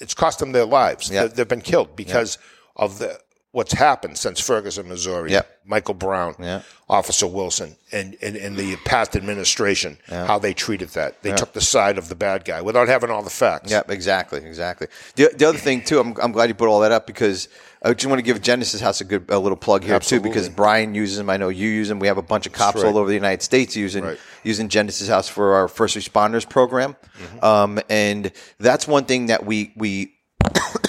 it's 0.00 0.14
cost 0.14 0.38
them 0.38 0.52
their 0.52 0.64
lives. 0.64 1.10
Yeah. 1.10 1.26
They've 1.26 1.48
been 1.48 1.60
killed 1.60 1.96
because 1.96 2.38
of 2.76 2.98
the 3.00 3.20
what's 3.52 3.72
happened 3.72 4.18
since 4.18 4.40
Ferguson, 4.40 4.88
Missouri. 4.88 5.32
Yeah. 5.32 5.42
Michael 5.64 5.94
Brown, 5.94 6.34
Yeah. 6.38 6.62
Officer 6.88 7.26
Wilson, 7.26 7.76
and, 7.92 8.16
and, 8.22 8.36
and 8.36 8.56
the 8.56 8.76
past 8.86 9.14
administration, 9.14 9.98
how 10.08 10.38
they 10.38 10.54
treated 10.54 10.88
that. 10.90 11.22
They 11.22 11.32
took 11.34 11.52
the 11.52 11.60
side 11.60 11.98
of 11.98 12.08
the 12.08 12.14
bad 12.14 12.46
guy 12.46 12.62
without 12.62 12.88
having 12.88 13.10
all 13.10 13.22
the 13.22 13.28
facts. 13.28 13.70
Yep, 13.70 13.90
exactly, 13.90 14.42
exactly. 14.46 14.86
The, 15.16 15.30
the 15.36 15.46
other 15.46 15.58
thing 15.58 15.82
too, 15.84 16.00
I'm, 16.00 16.14
I'm 16.22 16.32
glad 16.32 16.48
you 16.48 16.54
put 16.54 16.68
all 16.68 16.80
that 16.80 16.92
up 16.92 17.06
because 17.06 17.48
I 17.82 17.92
just 17.92 18.06
want 18.06 18.18
to 18.18 18.22
give 18.22 18.40
Genesis 18.40 18.80
House 18.80 19.02
a 19.02 19.04
good 19.04 19.26
a 19.28 19.38
little 19.38 19.58
plug 19.58 19.84
here 19.84 19.94
Absolutely. 19.94 20.30
too 20.30 20.32
because 20.34 20.48
Brian 20.48 20.94
uses 20.94 21.18
them. 21.18 21.28
I 21.28 21.36
know 21.36 21.50
you 21.50 21.68
use 21.68 21.88
them. 21.88 21.98
We 21.98 22.06
have 22.06 22.16
a 22.18 22.22
bunch 22.22 22.46
of 22.46 22.52
cops 22.52 22.82
right. 22.82 22.86
all 22.86 22.96
over 22.96 23.08
the 23.08 23.14
United 23.14 23.42
States 23.42 23.76
using 23.76 24.04
Right. 24.04 24.18
using 24.42 24.70
Genesis 24.70 25.08
House 25.08 25.28
for 25.28 25.54
our 25.54 25.68
first 25.68 25.96
responders 25.96 26.48
program, 26.48 26.96
Mm-hmm. 27.18 27.44
um, 27.44 27.80
and 27.90 28.32
that's 28.58 28.88
one 28.88 29.04
thing 29.04 29.26
that 29.26 29.44
we 29.44 29.72
we 29.76 30.14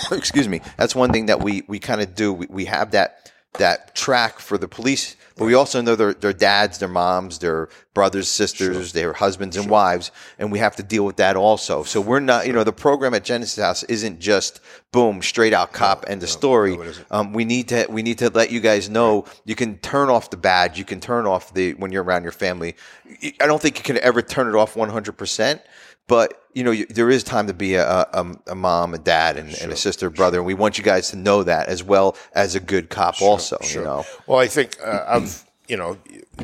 excuse 0.18 0.48
me. 0.48 0.62
That's 0.78 0.96
one 0.96 1.12
thing 1.12 1.28
that 1.28 1.42
we 1.42 1.63
we 1.68 1.80
kind 1.80 2.01
of 2.01 2.16
do. 2.16 2.34
We, 2.34 2.48
we 2.50 2.66
have 2.66 2.92
that 2.92 3.32
that 3.58 3.96
track 3.96 4.39
for 4.39 4.60
the 4.60 4.68
police, 4.68 5.16
but 5.36 5.46
we 5.46 5.56
also 5.56 5.82
know 5.82 5.96
their 5.96 6.13
their 6.13 6.34
dads, 6.34 6.78
their 6.78 6.88
moms, 6.88 7.39
their 7.39 7.70
brothers, 7.94 8.30
sisters, 8.30 8.94
their 8.94 9.13
husbands 9.13 9.58
and 9.58 9.70
wives, 9.70 10.12
and 10.38 10.51
we 10.51 10.60
have 10.60 10.75
to 10.75 10.84
deal 10.84 11.04
with 11.04 11.18
that 11.18 11.36
also. 11.36 11.84
So 11.84 12.00
we're 12.00 12.20
not, 12.20 12.46
you 12.46 12.54
know, 12.54 12.63
the 12.63 12.72
program 12.72 13.13
at 13.13 13.24
Genesis 13.24 13.62
House 13.62 13.84
isn't 13.84 14.20
just 14.20 14.62
boom, 14.92 15.22
straight 15.22 15.51
out 15.51 15.74
cop 15.74 16.06
and 16.08 16.22
the 16.22 16.28
story. 16.28 16.78
um, 17.10 17.34
we 17.34 17.44
need 17.44 17.70
to 17.70 17.88
we 17.89 18.04
need 18.04 18.20
to 18.20 18.30
let 18.30 18.51
you 18.51 18.60
guys 18.60 18.89
know 18.89 19.25
you 19.46 19.56
can 19.56 19.78
turn 19.80 20.10
off 20.10 20.30
the 20.30 20.38
badge, 20.38 20.78
you 20.78 20.86
can 20.86 21.00
turn 21.00 21.25
off 21.25 21.54
the 21.54 21.74
when 21.74 21.92
you're 21.92 22.04
around 22.04 22.24
your 22.24 22.32
family. 22.32 22.75
I 23.42 23.48
don't 23.48 23.62
think 23.62 23.78
you 23.80 23.84
can 23.84 23.98
ever 23.98 24.22
turn 24.22 24.48
it 24.48 24.56
off 24.56 24.75
100 24.75 25.13
percent 25.13 25.62
but 26.10 26.44
you 26.54 26.66
know 26.66 26.72
you, 26.72 26.86
there 26.88 27.10
is 27.10 27.24
time 27.24 27.48
to 27.48 27.54
be 27.54 27.75
a, 27.75 27.88
a, 27.88 28.36
a 28.48 28.56
mom, 28.56 28.94
a 28.94 28.98
dad, 28.98 29.38
and, 29.38 29.54
and 29.62 29.72
a 29.72 29.78
sister, 29.78 30.10
brother, 30.10 30.39
and 30.39 30.46
we 30.46 30.56
want 30.56 30.78
you 30.78 30.84
guys 30.84 31.12
to 31.12 31.16
know 31.16 31.44
that 31.44 31.70
as 31.70 31.82
well 31.82 32.18
as 32.34 32.56
a 32.56 32.60
good 32.60 32.89
cop. 32.89 33.22
also, 33.22 33.58
you 33.70 33.82
know, 33.82 34.04
Well, 34.28 34.39
I 34.39 34.48
think 34.48 34.75
uh, 34.84 35.06
I've 35.08 35.46
you 35.70 35.78
know 35.78 35.98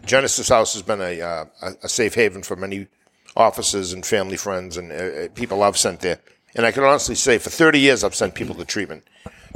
Genesis 0.05 0.47
House 0.47 0.73
has 0.75 0.83
been 0.83 1.01
a 1.01 1.19
uh, 1.19 1.45
a 1.83 1.89
safe 1.89 2.13
haven 2.13 2.43
for 2.43 2.55
many 2.55 2.87
officers 3.35 3.91
and 3.91 4.05
family 4.05 4.37
friends 4.37 4.77
and 4.77 4.91
uh, 4.91 4.95
uh, 4.95 5.27
people 5.35 5.61
I've 5.61 5.77
sent 5.77 5.99
there. 5.99 6.19
And 6.55 6.65
I 6.65 6.71
can 6.71 6.83
honestly 6.83 7.15
say, 7.15 7.37
for 7.37 7.49
30 7.49 7.79
years, 7.79 8.01
I've 8.01 8.15
sent 8.15 8.33
people 8.33 8.55
to 8.55 8.63
treatment, 8.63 9.03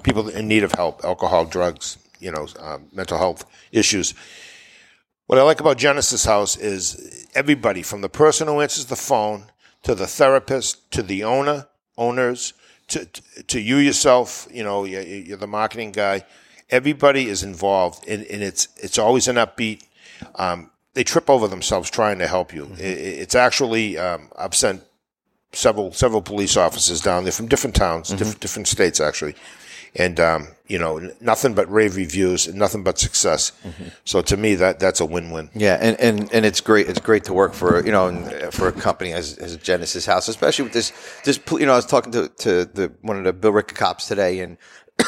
people 0.04 0.28
in 0.28 0.50
need 0.50 0.64
of 0.64 0.74
help, 0.74 1.06
alcohol, 1.06 1.46
drugs, 1.46 1.98
you 2.20 2.30
know, 2.30 2.48
um, 2.60 2.88
mental 2.92 3.18
health 3.18 3.46
issues. 3.72 4.14
What 5.28 5.40
I 5.40 5.44
like 5.44 5.62
about 5.62 5.78
Genesis 5.78 6.26
House 6.26 6.58
is 6.58 7.28
everybody, 7.36 7.84
from 7.84 8.02
the 8.02 8.10
person 8.10 8.48
who 8.48 8.60
answers 8.60 8.88
the 8.88 8.98
phone 8.98 9.46
to 9.84 9.96
the 9.96 10.08
therapist 10.08 10.92
to 10.92 11.04
the 11.04 11.24
owner, 11.24 11.68
owners, 11.98 12.54
to 12.90 13.06
to 13.48 13.60
you 13.60 13.78
yourself. 13.78 14.48
You 14.52 14.64
know, 14.64 14.86
you're, 14.86 15.02
you're 15.02 15.38
the 15.38 15.48
marketing 15.48 15.92
guy. 15.92 16.24
Everybody 16.70 17.28
is 17.28 17.44
involved, 17.44 18.08
and, 18.08 18.24
and 18.26 18.44
it's 18.44 18.68
it's 18.78 18.98
always 19.00 19.28
an 19.28 19.38
upbeat. 19.38 19.84
Um, 20.36 20.72
they 20.94 21.04
trip 21.04 21.30
over 21.30 21.48
themselves 21.48 21.90
trying 21.90 22.20
to 22.20 22.28
help 22.28 22.54
you. 22.54 22.66
It, 22.78 22.98
it's 23.22 23.36
actually 23.36 23.98
um, 23.98 24.30
I've 24.38 24.56
sent 24.56 24.84
several 25.54 25.94
several 25.94 26.22
police 26.22 26.58
officers 26.58 27.02
down 27.02 27.24
there 27.24 27.32
from 27.32 27.48
different 27.48 27.76
towns, 27.76 28.10
diff- 28.10 28.40
different 28.40 28.68
states 28.68 29.00
actually, 29.00 29.36
and 29.96 30.20
um, 30.20 30.48
you 30.68 30.78
know 30.78 31.12
nothing 31.20 31.54
but 31.54 31.72
rave 31.72 31.96
reviews 31.96 32.48
and 32.48 32.58
nothing 32.58 32.84
but 32.84 33.00
success. 33.00 33.52
So 34.06 34.22
to 34.22 34.38
me, 34.38 34.56
that 34.56 34.80
that's 34.80 35.00
a 35.00 35.06
win 35.06 35.32
win. 35.32 35.50
Yeah, 35.54 35.78
and, 35.80 36.00
and, 36.00 36.32
and 36.34 36.46
it's 36.46 36.62
great. 36.62 36.88
It's 36.88 37.00
great 37.00 37.24
to 37.26 37.34
work 37.34 37.54
for 37.54 37.84
you 37.86 37.92
know 37.92 38.50
for 38.52 38.68
a 38.68 38.72
company 38.72 39.14
as, 39.14 39.38
as 39.38 39.58
Genesis 39.58 40.06
House, 40.06 40.28
especially 40.28 40.64
with 40.64 40.74
this 40.74 40.94
this. 41.26 41.40
You 41.52 41.66
know, 41.66 41.74
I 41.74 41.78
was 41.78 41.86
talking 41.86 42.12
to, 42.14 42.30
to 42.30 42.66
the 42.66 42.92
one 43.02 43.18
of 43.18 43.24
the 43.24 43.34
Billerica 43.34 43.76
cops 43.76 44.08
today, 44.08 44.40
and 44.40 44.58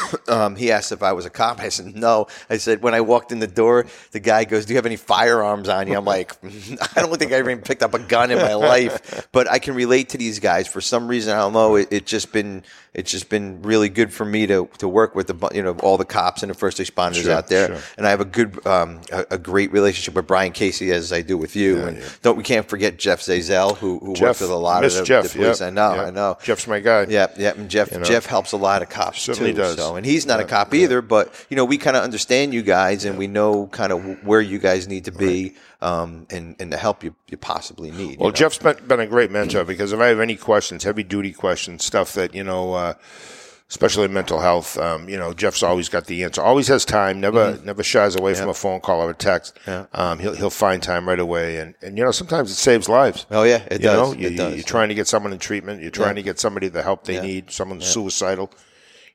um, 0.28 0.56
he 0.56 0.70
asked 0.70 0.92
if 0.92 1.02
I 1.02 1.12
was 1.12 1.26
a 1.26 1.30
cop. 1.30 1.60
I 1.60 1.68
said 1.68 1.94
no. 1.94 2.26
I 2.50 2.56
said 2.58 2.82
when 2.82 2.94
I 2.94 3.00
walked 3.00 3.32
in 3.32 3.38
the 3.38 3.46
door, 3.46 3.86
the 4.12 4.20
guy 4.20 4.44
goes, 4.44 4.66
"Do 4.66 4.72
you 4.72 4.76
have 4.78 4.86
any 4.86 4.96
firearms 4.96 5.68
on 5.68 5.88
you?" 5.88 5.96
I'm 5.96 6.04
like, 6.04 6.32
I 6.44 7.00
don't 7.00 7.16
think 7.18 7.32
I 7.32 7.36
ever 7.36 7.50
even 7.50 7.62
picked 7.62 7.82
up 7.82 7.94
a 7.94 7.98
gun 7.98 8.30
in 8.30 8.38
my 8.38 8.54
life, 8.54 9.28
but 9.32 9.50
I 9.50 9.58
can 9.58 9.74
relate 9.74 10.10
to 10.10 10.18
these 10.18 10.38
guys 10.38 10.66
for 10.68 10.80
some 10.80 11.08
reason. 11.08 11.34
I 11.34 11.38
don't 11.40 11.52
know. 11.52 11.76
It, 11.76 11.88
it 11.92 12.06
just 12.06 12.32
been 12.32 12.62
it's 12.94 13.10
just 13.10 13.28
been 13.30 13.62
really 13.62 13.88
good 13.88 14.12
for 14.12 14.24
me 14.24 14.46
to 14.46 14.68
to 14.78 14.88
work 14.88 15.14
with 15.14 15.26
the 15.26 15.48
you 15.54 15.62
know 15.62 15.72
all 15.82 15.96
the 15.96 16.04
cops 16.04 16.42
and 16.42 16.50
the 16.50 16.54
first 16.54 16.78
responders 16.78 17.22
Sure, 17.22 17.32
out 17.32 17.48
there, 17.48 17.68
sure. 17.68 17.78
and 17.96 18.06
I 18.06 18.10
have 18.10 18.20
a 18.20 18.24
good 18.26 18.64
um, 18.66 19.00
a, 19.10 19.26
a 19.32 19.38
great 19.38 19.72
relationship 19.72 20.14
with 20.14 20.26
Brian 20.26 20.52
Casey 20.52 20.90
as 20.92 21.12
I 21.12 21.22
do 21.22 21.36
with 21.36 21.56
you. 21.56 21.82
and 21.84 22.02
don't 22.22 22.36
we 22.36 22.42
can't 22.42 22.68
forget 22.68 22.98
Jeff 22.98 23.20
Zazel 23.20 23.76
who 23.76 23.98
who 23.98 24.10
works 24.20 24.40
with 24.40 24.50
a 24.50 24.54
lot 24.56 24.84
of 24.84 24.92
the, 24.94 25.02
Jeff, 25.04 25.24
the 25.24 25.38
police. 25.38 25.60
yep, 25.60 25.68
I 25.68 25.70
know, 25.70 25.94
yep. 25.94 26.06
I 26.06 26.10
know. 26.10 26.38
Jeff's 26.42 26.66
my 26.66 26.80
guy. 26.80 27.06
Yeah, 27.08 27.28
yeah, 27.36 27.52
and 27.56 27.68
Jeff 27.70 27.92
know? 27.92 28.02
Jeff 28.02 28.26
helps 28.26 28.52
a 28.52 28.56
lot 28.56 28.82
of 28.82 28.88
cops 28.88 29.22
Certainly 29.22 29.52
too. 29.52 29.58
does. 29.58 29.76
So, 29.76 29.81
and 29.96 30.04
he's 30.06 30.26
not 30.26 30.40
a 30.40 30.44
cop 30.44 30.72
either, 30.74 31.02
but 31.02 31.32
you 31.50 31.56
know 31.56 31.64
we 31.64 31.78
kind 31.78 31.96
of 31.96 32.02
understand 32.02 32.52
you 32.54 32.62
guys, 32.62 33.04
and 33.04 33.18
we 33.18 33.26
know 33.26 33.66
kind 33.68 33.92
of 33.92 34.24
where 34.24 34.40
you 34.40 34.58
guys 34.58 34.88
need 34.88 35.04
to 35.06 35.12
be, 35.12 35.54
um, 35.80 36.26
and 36.30 36.56
and 36.60 36.72
the 36.72 36.76
help 36.76 37.02
you, 37.04 37.14
you 37.28 37.36
possibly 37.36 37.90
need. 37.90 38.18
Well, 38.18 38.28
you 38.28 38.32
know? 38.32 38.32
Jeff's 38.32 38.58
been, 38.58 38.76
been 38.86 39.00
a 39.00 39.06
great 39.06 39.30
mentor 39.30 39.64
because 39.64 39.92
if 39.92 40.00
I 40.00 40.06
have 40.08 40.20
any 40.20 40.36
questions, 40.36 40.84
heavy 40.84 41.02
duty 41.02 41.32
questions, 41.32 41.84
stuff 41.84 42.12
that, 42.14 42.34
you 42.34 42.44
know, 42.44 42.74
uh, 42.74 42.94
especially 43.68 44.06
mental 44.08 44.40
health, 44.40 44.76
um, 44.78 45.08
you 45.08 45.16
know, 45.16 45.32
Jeff's 45.32 45.62
always 45.62 45.88
got 45.88 46.06
the 46.06 46.24
answer. 46.24 46.42
Always 46.42 46.68
has 46.68 46.84
time, 46.84 47.20
never 47.20 47.52
Mm-hmm. 47.54 47.64
never 47.66 47.82
shies 47.82 48.14
away 48.16 48.34
from 48.34 48.48
a 48.50 48.54
phone 48.54 48.80
call 48.80 49.00
or 49.00 49.10
a 49.10 49.14
text. 49.14 49.58
Um, 49.94 50.18
he'll, 50.18 50.34
he'll 50.34 50.50
find 50.50 50.82
time 50.82 51.08
right 51.08 51.18
away. 51.18 51.56
And, 51.56 51.74
and, 51.82 51.96
you 51.96 52.04
know, 52.04 52.10
sometimes 52.10 52.50
it 52.50 52.56
saves 52.56 52.88
lives. 52.88 53.24
Oh 53.30 53.44
yeah, 53.44 53.62
it 53.70 53.80
you 53.80 53.88
does. 53.88 53.96
know, 54.12 54.18
you, 54.18 54.28
it 54.28 54.36
does. 54.36 54.54
you're 54.56 54.62
trying 54.64 54.90
to 54.90 54.94
get 54.94 55.08
someone 55.08 55.32
in 55.32 55.38
treatment. 55.38 55.80
You're 55.80 55.90
trying 55.90 56.16
to 56.16 56.22
get 56.22 56.38
somebody 56.38 56.68
the 56.68 56.82
help 56.82 57.04
they 57.04 57.20
need. 57.20 57.50
Someone's 57.50 57.86
suicidal. 57.86 58.50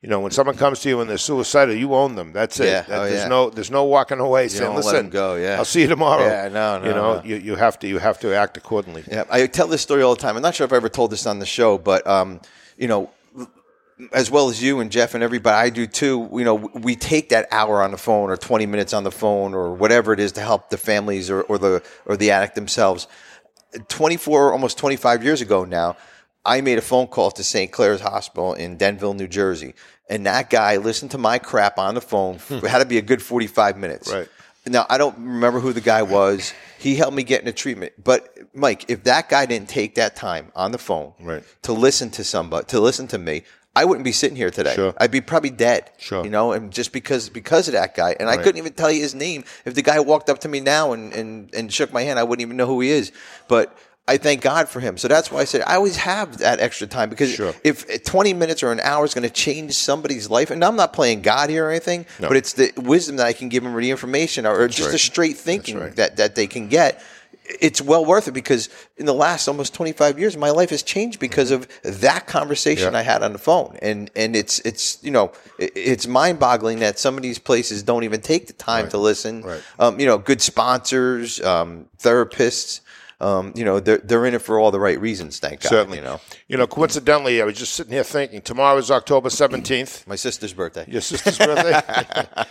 You 0.02 0.08
know, 0.08 0.20
when 0.20 0.30
someone 0.30 0.56
comes 0.56 0.78
to 0.80 0.88
you 0.88 1.00
and 1.00 1.10
they're 1.10 1.18
suicidal, 1.18 1.74
you 1.74 1.92
own 1.92 2.14
them. 2.14 2.32
That's 2.32 2.60
it. 2.60 2.66
Yeah. 2.66 2.82
That- 2.82 2.98
Oh, 3.00 3.04
there's 3.04 3.22
yeah. 3.22 3.28
no 3.28 3.50
there's 3.50 3.70
no 3.70 3.82
walking 3.84 4.20
away 4.20 4.46
saying, 4.46 4.62
don't 4.62 4.76
let 4.76 4.84
"Listen, 4.84 5.10
go, 5.10 5.34
yeah. 5.34 5.56
I'll 5.58 5.64
see 5.64 5.80
you 5.82 5.88
tomorrow." 5.88 6.24
Yeah, 6.24 6.48
no, 6.48 6.78
no, 6.78 6.84
You 6.86 6.94
know, 6.94 7.14
no. 7.16 7.24
you, 7.24 7.36
you 7.36 7.54
have 7.56 7.78
to 7.80 7.88
you 7.88 7.98
have 7.98 8.20
to 8.20 8.32
act 8.34 8.56
accordingly. 8.56 9.02
Yeah, 9.10 9.24
I 9.28 9.46
tell 9.48 9.66
this 9.66 9.82
story 9.82 10.02
all 10.02 10.14
the 10.14 10.20
time. 10.20 10.36
I'm 10.36 10.42
not 10.42 10.54
sure 10.54 10.64
if 10.66 10.72
I 10.72 10.76
ever 10.76 10.88
told 10.88 11.10
this 11.10 11.26
on 11.26 11.40
the 11.40 11.46
show, 11.46 11.78
but 11.78 12.06
um, 12.06 12.40
you 12.76 12.86
know, 12.86 13.10
as 14.12 14.30
well 14.30 14.48
as 14.48 14.62
you 14.62 14.78
and 14.78 14.92
Jeff 14.92 15.14
and 15.14 15.24
everybody, 15.24 15.56
I 15.56 15.68
do 15.70 15.84
too. 15.88 16.28
You 16.32 16.44
know, 16.44 16.54
we 16.54 16.94
take 16.94 17.30
that 17.30 17.48
hour 17.50 17.82
on 17.82 17.90
the 17.90 17.98
phone 17.98 18.30
or 18.30 18.36
20 18.36 18.66
minutes 18.66 18.92
on 18.94 19.02
the 19.02 19.10
phone 19.10 19.52
or 19.52 19.74
whatever 19.74 20.12
it 20.12 20.20
is 20.20 20.30
to 20.32 20.40
help 20.40 20.70
the 20.70 20.78
families 20.78 21.28
or, 21.28 21.42
or 21.42 21.58
the 21.58 21.82
or 22.06 22.16
the 22.16 22.30
addict 22.30 22.54
themselves. 22.54 23.08
24, 23.88 24.52
almost 24.52 24.78
25 24.78 25.22
years 25.24 25.40
ago 25.40 25.64
now, 25.64 25.96
I 26.48 26.62
made 26.62 26.78
a 26.78 26.82
phone 26.82 27.06
call 27.06 27.30
to 27.32 27.44
St. 27.44 27.70
Clare's 27.70 28.00
Hospital 28.00 28.54
in 28.54 28.78
Denville, 28.78 29.14
New 29.14 29.28
Jersey, 29.28 29.74
and 30.08 30.24
that 30.26 30.48
guy 30.48 30.78
listened 30.78 31.10
to 31.10 31.18
my 31.18 31.38
crap 31.38 31.78
on 31.78 31.94
the 31.94 32.00
phone. 32.00 32.38
Hmm. 32.38 32.54
It 32.54 32.64
had 32.64 32.78
to 32.78 32.86
be 32.86 32.96
a 32.96 33.02
good 33.02 33.20
45 33.22 33.76
minutes. 33.76 34.10
Right. 34.10 34.28
Now 34.66 34.86
I 34.88 34.98
don't 34.98 35.16
remember 35.18 35.60
who 35.60 35.72
the 35.72 35.80
guy 35.80 36.02
was. 36.02 36.52
He 36.78 36.96
helped 36.96 37.14
me 37.14 37.22
get 37.22 37.40
into 37.40 37.52
treatment. 37.52 37.92
But 38.02 38.36
Mike, 38.54 38.88
if 38.88 39.04
that 39.04 39.28
guy 39.28 39.46
didn't 39.46 39.68
take 39.68 39.94
that 39.96 40.16
time 40.16 40.50
on 40.54 40.72
the 40.72 40.78
phone 40.78 41.12
Right. 41.20 41.42
to 41.62 41.72
listen 41.72 42.10
to 42.12 42.24
somebody, 42.24 42.66
to 42.66 42.80
listen 42.80 43.06
to 43.08 43.18
me, 43.18 43.44
I 43.76 43.84
wouldn't 43.84 44.04
be 44.04 44.12
sitting 44.12 44.36
here 44.36 44.50
today. 44.50 44.74
Sure. 44.74 44.92
I'd 44.98 45.10
be 45.10 45.20
probably 45.20 45.50
dead. 45.50 45.90
Sure. 45.98 46.24
You 46.24 46.30
know, 46.30 46.52
and 46.52 46.72
just 46.72 46.92
because 46.92 47.28
because 47.28 47.68
of 47.68 47.74
that 47.74 47.94
guy. 47.94 48.16
And 48.18 48.28
I 48.28 48.36
couldn't 48.36 48.58
even 48.58 48.72
tell 48.72 48.90
you 48.90 49.00
his 49.00 49.14
name. 49.14 49.44
If 49.64 49.74
the 49.74 49.82
guy 49.82 50.00
walked 50.00 50.28
up 50.30 50.40
to 50.40 50.48
me 50.48 50.60
now 50.60 50.92
and, 50.92 51.12
and, 51.12 51.54
and 51.54 51.72
shook 51.72 51.92
my 51.92 52.02
hand, 52.02 52.18
I 52.18 52.24
wouldn't 52.24 52.42
even 52.42 52.56
know 52.56 52.66
who 52.66 52.80
he 52.80 52.90
is. 52.90 53.12
But 53.46 53.76
I 54.08 54.16
thank 54.16 54.40
God 54.40 54.68
for 54.68 54.80
him. 54.80 54.96
So 54.96 55.06
that's 55.06 55.30
why 55.30 55.40
I 55.40 55.44
said 55.44 55.62
I 55.66 55.76
always 55.76 55.96
have 55.98 56.38
that 56.38 56.60
extra 56.60 56.86
time 56.86 57.10
because 57.10 57.32
Sure. 57.34 57.54
if 57.62 58.04
20 58.04 58.32
minutes 58.32 58.62
or 58.62 58.72
an 58.72 58.80
hour 58.80 59.04
is 59.04 59.12
going 59.12 59.28
to 59.28 59.30
change 59.30 59.74
somebody's 59.74 60.30
life, 60.30 60.50
and 60.50 60.64
I'm 60.64 60.76
not 60.76 60.92
playing 60.94 61.20
God 61.22 61.50
here 61.50 61.66
or 61.66 61.70
anything, 61.70 62.06
but 62.18 62.36
it's 62.36 62.54
the 62.54 62.72
wisdom 62.76 63.16
that 63.16 63.26
I 63.26 63.34
can 63.34 63.48
give 63.50 63.62
them 63.62 63.76
or 63.76 63.80
the 63.80 63.90
information 63.90 64.46
or, 64.46 64.66
just 64.68 64.80
right. 64.88 64.92
the 64.92 64.98
straight 64.98 65.36
thinking 65.36 65.78
right. 65.78 65.96
that, 65.96 66.16
that 66.16 66.34
they 66.34 66.46
can 66.46 66.68
get. 66.68 67.02
It's 67.60 67.80
well 67.80 68.04
worth 68.04 68.28
it 68.28 68.32
because 68.32 68.68
in 68.98 69.06
the 69.06 69.14
last 69.14 69.48
almost 69.48 69.72
25 69.72 70.18
years, 70.18 70.36
my 70.36 70.50
life 70.50 70.68
has 70.70 70.82
changed 70.82 71.18
because 71.18 71.50
of 71.50 71.66
that 71.82 72.26
conversation 72.26 72.92
Yeah. 72.92 72.98
I 72.98 73.02
had 73.02 73.22
on 73.22 73.32
the 73.32 73.38
phone. 73.38 73.78
And, 73.80 74.10
and 74.14 74.36
it's, 74.36 74.58
it's, 74.60 75.02
you 75.02 75.10
know, 75.10 75.32
it's 75.58 76.06
mind 76.06 76.38
boggling 76.38 76.80
that 76.80 76.98
some 76.98 77.16
of 77.16 77.22
these 77.22 77.38
places 77.38 77.82
don't 77.82 78.04
even 78.04 78.20
take 78.20 78.48
the 78.48 78.52
time 78.52 78.88
to 78.90 78.98
listen. 78.98 79.42
Right. 79.42 79.62
Um, 79.78 79.98
you 79.98 80.04
know, 80.04 80.18
good 80.18 80.42
sponsors, 80.42 81.40
um, 81.40 81.86
therapists, 81.98 82.80
um, 83.20 83.52
you 83.56 83.64
know, 83.64 83.80
they're, 83.80 83.98
they're 83.98 84.26
in 84.26 84.34
it 84.34 84.42
for 84.42 84.58
all 84.60 84.70
the 84.70 84.78
right 84.78 85.00
reasons. 85.00 85.38
Thank 85.40 85.62
God. 85.62 85.68
Certainly. 85.70 85.98
You 85.98 86.04
know, 86.04 86.20
You 86.46 86.56
know, 86.56 86.66
coincidentally, 86.66 87.42
I 87.42 87.44
was 87.44 87.58
just 87.58 87.74
sitting 87.74 87.92
here 87.92 88.04
thinking 88.04 88.40
tomorrow 88.42 88.78
is 88.78 88.90
October 88.90 89.28
17th, 89.28 90.06
my 90.06 90.14
sister's 90.16 90.52
birthday. 90.52 90.84
your 90.88 91.00
sister's 91.00 91.36
birthday. 91.38 91.80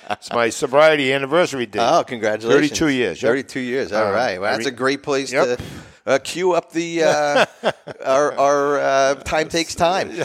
it's 0.11 0.31
my 0.33 0.49
sobriety 0.49 1.13
anniversary 1.13 1.65
day. 1.65 1.79
Oh, 1.81 2.03
congratulations! 2.03 2.77
32 2.79 2.87
years, 2.89 3.21
yep. 3.21 3.29
Thirty-two 3.29 3.59
years. 3.61 3.91
All 3.93 4.07
Uh, 4.07 4.11
right. 4.11 4.41
Well, 4.41 4.51
that's 4.51 4.67
a 4.67 4.71
great 4.71 5.03
place 5.03 5.31
Yep. 5.31 5.57
to 5.57 5.63
uh, 6.07 6.17
cue 6.19 6.53
up 6.53 6.71
the 6.71 7.03
uh, 7.03 7.45
our, 8.05 8.33
our 8.39 8.79
uh, 8.79 9.15
time 9.15 9.49
takes 9.49 9.75
time. 9.75 10.09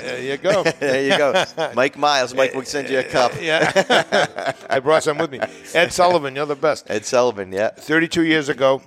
There 0.00 0.22
you 0.22 0.36
go. 0.38 0.62
there 0.62 1.02
you 1.02 1.18
go, 1.18 1.44
Mike 1.74 1.98
Miles. 1.98 2.34
Mike 2.34 2.54
will 2.54 2.64
send 2.64 2.88
you 2.88 2.98
a 3.00 3.02
cup. 3.02 3.32
yeah. 3.40 4.52
I 4.68 4.80
brought 4.80 5.02
some 5.02 5.18
with 5.18 5.30
me. 5.30 5.40
Ed 5.74 5.92
Sullivan, 5.92 6.36
you're 6.36 6.46
the 6.46 6.54
best. 6.56 6.90
Ed 6.90 7.04
Sullivan. 7.04 7.52
Yeah. 7.52 7.70
32 7.70 8.22
years 8.22 8.48
ago, 8.48 8.82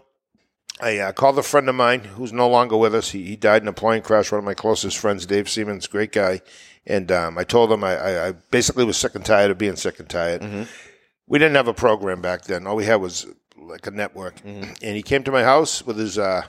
I 0.81 0.97
uh, 0.99 1.11
called 1.11 1.37
a 1.37 1.43
friend 1.43 1.69
of 1.69 1.75
mine 1.75 2.01
who's 2.01 2.33
no 2.33 2.49
longer 2.49 2.77
with 2.77 2.95
us. 2.95 3.11
He, 3.11 3.23
he 3.23 3.35
died 3.35 3.61
in 3.61 3.67
a 3.67 3.73
plane 3.73 4.01
crash. 4.01 4.31
One 4.31 4.39
of 4.39 4.45
my 4.45 4.53
closest 4.53 4.97
friends, 4.97 5.25
Dave 5.25 5.49
Siemens, 5.49 5.87
great 5.87 6.11
guy. 6.11 6.41
And 6.85 7.11
um, 7.11 7.37
I 7.37 7.43
told 7.43 7.71
him 7.71 7.83
I, 7.83 7.95
I, 7.95 8.27
I 8.29 8.31
basically 8.51 8.85
was 8.85 8.97
sick 8.97 9.15
and 9.15 9.25
tired 9.25 9.51
of 9.51 9.57
being 9.57 9.75
sick 9.75 9.99
and 9.99 10.09
tired. 10.09 10.41
Mm-hmm. 10.41 10.63
We 11.27 11.39
didn't 11.39 11.55
have 11.55 11.67
a 11.67 11.73
program 11.73 12.21
back 12.21 12.43
then. 12.43 12.67
All 12.67 12.75
we 12.75 12.85
had 12.85 12.95
was 12.95 13.27
like 13.67 13.87
a 13.87 13.91
network. 13.91 14.35
Mm-hmm. 14.41 14.73
And 14.83 14.95
he 14.95 15.03
came 15.03 15.23
to 15.23 15.31
my 15.31 15.43
house 15.43 15.85
with 15.85 15.97
his 15.97 16.17
uh, 16.17 16.43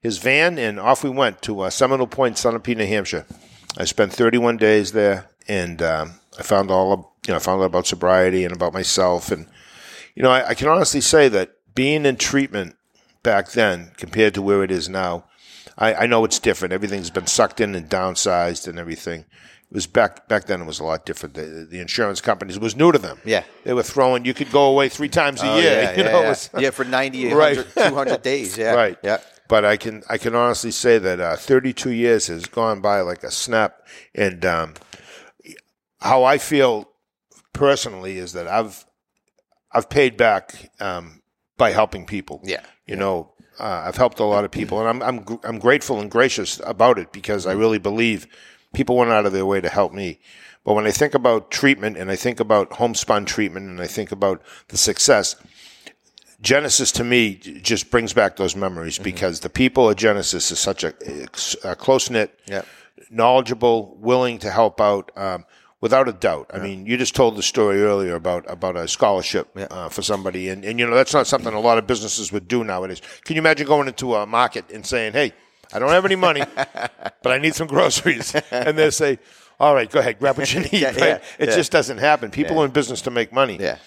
his 0.00 0.18
van, 0.18 0.58
and 0.58 0.78
off 0.78 1.04
we 1.04 1.10
went 1.10 1.42
to 1.42 1.60
uh, 1.60 1.70
Seminole 1.70 2.06
Point, 2.06 2.36
Sunapee, 2.36 2.76
New 2.76 2.86
Hampshire. 2.86 3.26
I 3.78 3.84
spent 3.84 4.12
31 4.12 4.56
days 4.56 4.92
there, 4.92 5.30
and 5.48 5.82
um, 5.82 6.20
I 6.38 6.42
found 6.42 6.70
all 6.70 6.92
of, 6.92 7.00
you 7.26 7.32
know 7.32 7.36
I 7.36 7.40
found 7.40 7.62
out 7.62 7.66
about 7.66 7.86
sobriety 7.86 8.44
and 8.44 8.54
about 8.54 8.72
myself, 8.72 9.30
and 9.30 9.46
you 10.14 10.22
know 10.22 10.30
I, 10.30 10.48
I 10.48 10.54
can 10.54 10.68
honestly 10.68 11.00
say 11.00 11.28
that 11.28 11.56
being 11.74 12.06
in 12.06 12.16
treatment 12.16 12.76
back 13.22 13.50
then 13.50 13.90
compared 13.96 14.34
to 14.34 14.42
where 14.42 14.62
it 14.62 14.70
is 14.70 14.88
now, 14.88 15.24
I, 15.76 15.94
I 15.94 16.06
know 16.06 16.24
it's 16.24 16.38
different. 16.38 16.72
Everything's 16.72 17.10
been 17.10 17.26
sucked 17.26 17.60
in 17.60 17.74
and 17.74 17.88
downsized 17.88 18.66
and 18.68 18.78
everything. 18.78 19.26
It 19.70 19.74
was 19.74 19.86
back 19.86 20.28
back 20.28 20.44
then. 20.46 20.60
It 20.62 20.64
was 20.66 20.78
a 20.80 20.84
lot 20.84 21.04
different. 21.06 21.34
The, 21.34 21.66
the 21.68 21.80
insurance 21.80 22.20
companies 22.20 22.58
was 22.58 22.76
new 22.76 22.92
to 22.92 22.98
them. 22.98 23.18
Yeah. 23.24 23.42
they 23.64 23.72
were 23.74 23.82
throwing. 23.82 24.24
You 24.24 24.32
could 24.34 24.52
go 24.52 24.66
away 24.66 24.88
three 24.88 25.08
times 25.08 25.42
a 25.42 25.46
Oh, 25.50 25.58
year. 25.58 25.82
yeah, 25.82 25.90
you 25.96 26.04
yeah, 26.04 26.12
know, 26.12 26.20
yeah. 26.22 26.28
was- 26.28 26.50
yeah, 26.58 26.70
for 26.70 26.84
90, 26.84 27.32
Right. 27.34 27.56
200 27.74 28.22
days. 28.22 28.56
Yeah. 28.56 28.74
right. 28.74 28.96
Yeah. 29.02 29.18
But 29.48 29.64
I 29.64 29.76
can 29.76 30.02
I 30.08 30.18
can 30.18 30.34
honestly 30.34 30.70
say 30.72 30.98
that 30.98 31.20
uh, 31.20 31.36
32 31.36 31.90
years 31.90 32.26
has 32.28 32.46
gone 32.46 32.80
by 32.80 33.00
like 33.00 33.22
a 33.24 33.30
snap, 33.30 33.80
and 34.14 34.44
um, 34.44 34.74
how 36.00 36.24
I 36.24 36.38
feel 36.38 36.88
personally 37.52 38.18
is 38.18 38.32
that 38.34 38.46
I've 38.48 38.84
I've 39.72 39.88
paid 39.88 40.16
back 40.16 40.70
um, 40.80 41.22
by 41.56 41.70
helping 41.70 42.06
people. 42.06 42.40
Yeah. 42.44 42.62
you 42.86 42.96
know, 42.96 43.32
uh, 43.58 43.84
I've 43.86 43.96
helped 43.96 44.20
a 44.20 44.24
lot 44.24 44.44
of 44.44 44.50
people, 44.50 44.80
and 44.80 44.88
I'm 44.88 45.02
I'm 45.02 45.22
gr- 45.24 45.44
I'm 45.44 45.58
grateful 45.58 46.00
and 46.00 46.10
gracious 46.10 46.60
about 46.64 46.98
it 46.98 47.12
because 47.12 47.46
I 47.46 47.52
really 47.52 47.78
believe 47.78 48.26
people 48.76 48.94
went 48.96 49.10
out 49.10 49.24
of 49.24 49.32
their 49.32 49.46
way 49.46 49.58
to 49.60 49.70
help 49.70 49.92
me. 49.94 50.20
But 50.62 50.74
when 50.74 50.86
I 50.86 50.90
think 50.90 51.14
about 51.14 51.50
treatment 51.50 51.96
and 51.96 52.10
I 52.10 52.16
think 52.16 52.40
about 52.40 52.74
homespun 52.74 53.24
treatment 53.24 53.66
and 53.70 53.80
I 53.80 53.86
think 53.86 54.12
about 54.12 54.42
the 54.68 54.76
success, 54.76 55.34
Genesis 56.42 56.92
to 56.92 57.04
me 57.04 57.36
just 57.36 57.90
brings 57.90 58.12
back 58.12 58.36
those 58.36 58.54
memories 58.54 58.98
because 58.98 59.40
the 59.40 59.48
people 59.48 59.88
at 59.88 59.96
Genesis 59.96 60.50
is 60.52 60.58
such 60.58 60.84
a, 60.84 60.92
a 61.64 61.74
close 61.74 62.10
knit, 62.10 62.38
Yeah. 62.46 62.62
knowledgeable, 63.10 63.96
willing 63.98 64.38
to 64.40 64.50
help 64.50 64.80
out. 64.80 65.10
Um, 65.16 65.46
without 65.80 66.08
a 66.08 66.12
doubt. 66.12 66.50
I 66.52 66.58
mean, 66.58 66.86
you 66.86 66.96
just 66.96 67.14
told 67.14 67.36
the 67.36 67.42
story 67.42 67.82
earlier 67.82 68.14
about 68.14 68.44
about 68.50 68.76
a 68.76 68.88
scholarship 68.88 69.46
uh, 69.70 69.88
for 69.90 70.02
somebody, 70.02 70.48
and, 70.48 70.64
and 70.64 70.78
you 70.80 70.86
know 70.86 70.94
that's 70.94 71.12
not 71.14 71.26
something 71.26 71.52
a 71.52 71.60
lot 71.60 71.78
of 71.78 71.86
businesses 71.86 72.32
would 72.32 72.48
do 72.48 72.64
nowadays. 72.64 73.00
Can 73.24 73.36
you 73.36 73.42
imagine 73.42 73.66
going 73.66 73.86
into 73.86 74.14
a 74.14 74.26
market 74.26 74.64
and 74.70 74.84
saying, 74.84 75.12
"Hey, 75.12 75.32
I 75.72 75.78
don't 75.78 75.90
have 75.90 76.04
any 76.04 76.16
money, 76.16 76.42
but 76.56 77.32
I 77.32 77.38
need 77.38 77.54
some 77.54 77.66
groceries," 77.68 78.34
and 78.50 78.76
they 78.78 78.90
say. 78.90 79.18
All 79.58 79.74
right, 79.74 79.90
go 79.90 80.00
ahead, 80.00 80.18
grab 80.18 80.36
what 80.36 80.52
you 80.52 80.60
need. 80.70 80.72
Yeah, 80.74 80.88
right? 80.88 80.98
yeah, 80.98 81.14
it 81.38 81.48
yeah. 81.48 81.56
just 81.56 81.72
doesn't 81.72 81.96
happen. 81.96 82.30
People 82.30 82.58
are 82.58 82.66
in 82.66 82.72
business 82.72 83.00
to 83.00 83.10
make 83.10 83.32
money 83.32 83.56
Yeah. 83.58 83.78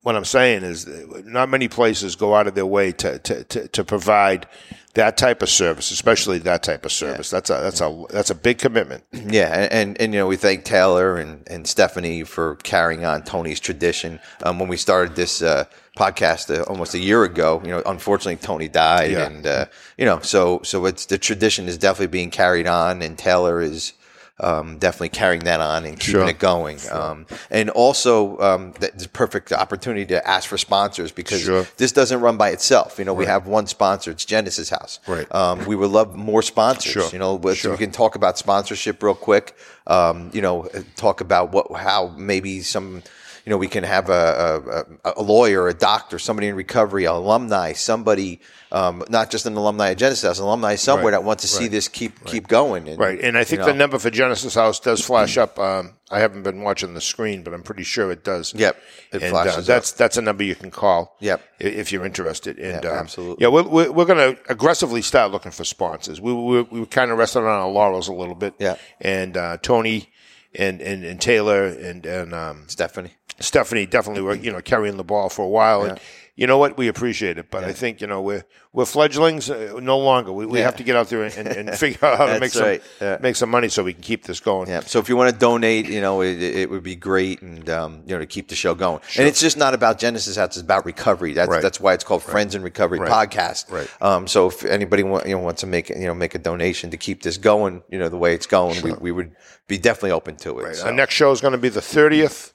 what 0.00 0.16
I'm 0.16 0.24
saying 0.24 0.62
is 0.62 0.86
not 1.26 1.50
many 1.50 1.68
places 1.68 2.16
go 2.16 2.34
out 2.34 2.46
of 2.46 2.54
their 2.54 2.64
way 2.64 2.90
to, 2.92 3.18
to, 3.18 3.44
to, 3.44 3.68
to 3.68 3.84
provide 3.84 4.46
that 4.94 5.18
type 5.18 5.42
of 5.42 5.50
service, 5.50 5.90
especially 5.90 6.38
that 6.38 6.62
type 6.62 6.86
of 6.86 6.92
service. 6.92 7.28
That's 7.28 7.50
a 7.50 7.54
that's 7.62 7.82
a 7.82 8.04
that's 8.08 8.30
a 8.30 8.34
big 8.34 8.56
commitment. 8.58 9.04
Yeah, 9.12 9.48
and, 9.52 9.72
and, 9.72 10.00
and 10.00 10.14
you 10.14 10.20
know 10.20 10.26
we 10.26 10.36
thank 10.36 10.64
Taylor 10.64 11.16
and, 11.18 11.46
and 11.48 11.66
Stephanie 11.66 12.24
for 12.24 12.56
carrying 12.56 13.04
on 13.04 13.24
Tony's 13.24 13.60
tradition. 13.60 14.20
Um, 14.42 14.58
when 14.58 14.68
we 14.68 14.78
started 14.78 15.16
this 15.16 15.42
uh, 15.42 15.64
podcast 15.96 16.56
uh, 16.56 16.62
almost 16.64 16.94
a 16.94 16.98
year 16.98 17.22
ago, 17.24 17.60
you 17.64 17.70
know, 17.70 17.82
unfortunately 17.84 18.36
Tony 18.36 18.68
died, 18.68 19.10
Yeah. 19.12 19.26
and 19.26 19.46
uh, 19.46 19.66
you 19.98 20.04
know, 20.06 20.20
so 20.20 20.60
so 20.64 20.86
it's 20.86 21.06
the 21.06 21.18
tradition 21.18 21.68
is 21.68 21.76
definitely 21.78 22.06
being 22.08 22.30
carried 22.30 22.66
on, 22.66 23.02
and 23.02 23.16
Taylor 23.18 23.60
is. 23.60 23.92
Um, 24.40 24.78
definitely 24.78 25.10
carrying 25.10 25.44
that 25.44 25.60
on 25.60 25.84
and 25.84 26.00
keeping 26.00 26.20
Sure. 26.22 26.28
it 26.28 26.38
going, 26.40 26.78
um, 26.90 27.26
and 27.48 27.70
also 27.70 28.36
um, 28.40 28.72
that's 28.80 29.04
a 29.04 29.08
perfect 29.08 29.52
opportunity 29.52 30.06
to 30.06 30.26
ask 30.26 30.48
for 30.48 30.58
sponsors 30.58 31.12
because 31.12 31.42
Sure. 31.42 31.64
this 31.76 31.92
doesn't 31.92 32.18
run 32.20 32.38
by 32.38 32.48
itself. 32.48 32.98
You 32.98 33.04
know, 33.04 33.14
we 33.14 33.26
have 33.26 33.46
one 33.46 33.68
sponsor; 33.68 34.10
it's 34.10 34.24
Genesis 34.24 34.68
House. 34.70 34.98
Right. 35.06 35.32
Um, 35.32 35.64
we 35.66 35.76
would 35.76 35.90
love 35.92 36.16
more 36.16 36.42
sponsors. 36.42 36.90
Sure. 36.92 37.08
You 37.12 37.20
know, 37.20 37.40
Sure. 37.54 37.72
we 37.72 37.76
can 37.76 37.92
talk 37.92 38.16
about 38.16 38.36
sponsorship 38.36 39.00
real 39.02 39.14
quick. 39.14 39.54
Um, 39.86 40.30
you 40.32 40.40
know, 40.42 40.66
talk 40.96 41.20
about 41.20 41.52
what 41.52 41.70
how 41.76 42.12
maybe 42.16 42.62
some 42.62 43.02
you 43.44 43.50
know 43.50 43.56
we 43.56 43.68
can 43.68 43.84
have 43.84 44.08
a, 44.08 44.86
a, 45.04 45.12
a 45.20 45.22
lawyer, 45.22 45.68
a 45.68 45.74
doctor, 45.74 46.18
somebody 46.18 46.48
in 46.48 46.54
recovery, 46.54 47.04
alumni, 47.04 47.72
somebody 47.72 48.40
um, 48.70 49.02
not 49.08 49.30
just 49.30 49.46
an 49.46 49.54
alumni 49.56 49.90
at 49.90 49.98
Genesis, 49.98 50.22
House, 50.24 50.38
alumni 50.38 50.76
somewhere 50.76 51.06
Right. 51.06 51.10
that 51.12 51.24
wants 51.24 51.42
to 51.42 51.48
see 51.48 51.64
Right. 51.64 51.70
this 51.72 51.88
keep 51.88 52.24
keep 52.24 52.48
going. 52.48 52.88
And, 52.88 52.98
Right, 52.98 53.20
and 53.20 53.36
I 53.36 53.44
think 53.44 53.60
you 53.60 53.66
the 53.66 53.74
number 53.74 53.98
for 53.98 54.10
Genesis 54.10 54.54
House 54.54 54.80
does 54.80 55.04
flash 55.04 55.36
up. 55.36 55.58
Um, 55.58 55.94
I 56.10 56.20
haven't 56.20 56.42
been 56.42 56.62
watching 56.62 56.94
the 56.94 57.00
screen, 57.00 57.42
but 57.42 57.52
I'm 57.54 57.62
pretty 57.62 57.82
sure 57.84 58.12
it 58.12 58.22
does. 58.22 58.54
Yep, 58.54 58.76
it 59.12 59.22
and, 59.22 59.30
flashes 59.30 59.56
uh, 59.56 59.60
up. 59.60 59.66
that's 59.66 59.92
that's 59.92 60.16
a 60.16 60.22
number 60.22 60.44
you 60.44 60.54
can 60.54 60.70
call. 60.70 61.16
Yep. 61.20 61.42
if 61.58 61.90
you're 61.92 62.04
interested. 62.06 62.58
And 62.58 62.84
Yeah, 62.84 62.90
um, 62.90 62.96
absolutely. 62.98 63.42
Yeah, 63.42 63.48
we're 63.48 63.62
we're, 63.62 63.90
we're 63.92 64.04
going 64.04 64.34
to 64.34 64.40
aggressively 64.50 65.02
start 65.02 65.32
looking 65.32 65.52
for 65.52 65.64
sponsors. 65.64 66.20
We 66.20 66.32
we, 66.32 66.62
we 66.62 66.86
kind 66.86 67.10
of 67.10 67.18
resting 67.18 67.42
on 67.42 67.48
our 67.48 67.68
laurels 67.68 68.08
a 68.08 68.12
little 68.14 68.34
bit. 68.34 68.54
Yeah. 68.58 68.76
and 69.00 69.36
uh, 69.36 69.56
Tony 69.62 70.10
and, 70.54 70.80
and 70.82 71.04
and 71.04 71.20
Taylor 71.20 71.64
and 71.66 72.04
and 72.04 72.34
um, 72.34 72.64
Stephanie. 72.68 73.14
Stephanie 73.40 73.86
definitely 73.86 74.22
were 74.22 74.34
you 74.34 74.52
know 74.52 74.60
carrying 74.60 74.96
the 74.96 75.04
ball 75.04 75.28
for 75.28 75.42
a 75.44 75.48
while, 75.48 75.82
and 75.82 75.98
you 76.36 76.46
know 76.46 76.58
what 76.58 76.78
we 76.78 76.88
appreciate 76.88 77.36
it. 77.38 77.50
But 77.50 77.64
I 77.64 77.72
think 77.72 78.00
you 78.00 78.06
know 78.06 78.20
we're 78.22 78.44
we're 78.72 78.86
fledglings 78.86 79.50
uh, 79.50 79.78
no 79.82 79.98
longer. 79.98 80.32
We, 80.32 80.46
we 80.46 80.58
Yeah. 80.58 80.64
have 80.66 80.76
to 80.76 80.82
get 80.82 80.96
out 80.96 81.08
there 81.08 81.24
and, 81.24 81.34
and, 81.36 81.68
and 81.68 81.78
figure 81.78 82.06
out 82.08 82.16
how 82.18 82.26
to 82.26 82.40
make 82.40 82.52
some 82.52 82.62
right. 82.64 82.82
Yeah. 83.00 83.18
make 83.20 83.36
some 83.36 83.50
money 83.50 83.68
so 83.68 83.82
we 83.84 83.92
can 83.92 84.02
keep 84.02 84.24
this 84.24 84.40
going. 84.40 84.68
Yeah. 84.68 84.80
So 84.80 84.98
if 84.98 85.08
you 85.08 85.16
want 85.16 85.30
to 85.32 85.38
donate, 85.38 85.88
you 85.88 86.00
know, 86.00 86.22
it, 86.22 86.40
it 86.42 86.70
would 86.70 86.82
be 86.82 86.94
great, 86.96 87.42
and 87.42 87.68
um, 87.68 88.02
you 88.06 88.14
know, 88.14 88.18
to 88.20 88.26
keep 88.26 88.48
the 88.48 88.54
show 88.54 88.74
going. 88.74 89.00
And 89.18 89.26
it's 89.26 89.40
just 89.40 89.56
not 89.56 89.74
about 89.74 89.98
Genesis 89.98 90.36
House; 90.36 90.48
it's 90.56 90.60
about 90.62 90.84
recovery. 90.86 91.32
That's 91.32 91.50
Right. 91.50 91.62
that's 91.62 91.80
why 91.80 91.94
it's 91.94 92.04
called 92.04 92.22
Friends 92.22 92.54
in 92.54 92.62
Recovery 92.62 92.98
Podcast. 93.00 93.70
Right. 93.70 93.88
Um, 94.00 94.26
so 94.26 94.46
if 94.48 94.64
anybody 94.64 95.02
want, 95.02 95.26
you 95.26 95.34
know 95.36 95.42
wants 95.42 95.60
to 95.62 95.66
make 95.66 95.88
you 95.90 96.06
know 96.06 96.14
make 96.14 96.34
a 96.34 96.38
donation 96.38 96.90
to 96.90 96.96
keep 96.96 97.22
this 97.22 97.36
going, 97.38 97.82
you 97.90 97.98
know, 97.98 98.08
the 98.08 98.16
way 98.18 98.34
it's 98.34 98.46
going, 98.46 98.80
we, 98.82 98.92
we 98.94 99.12
would 99.12 99.32
be 99.68 99.76
definitely 99.78 100.12
open 100.12 100.36
to 100.36 100.58
it. 100.60 100.76
So. 100.76 100.86
Our 100.86 100.92
next 100.92 101.14
show 101.14 101.30
is 101.32 101.40
going 101.40 101.52
to 101.52 101.58
be 101.58 101.68
the 101.68 101.80
30th 101.80 102.51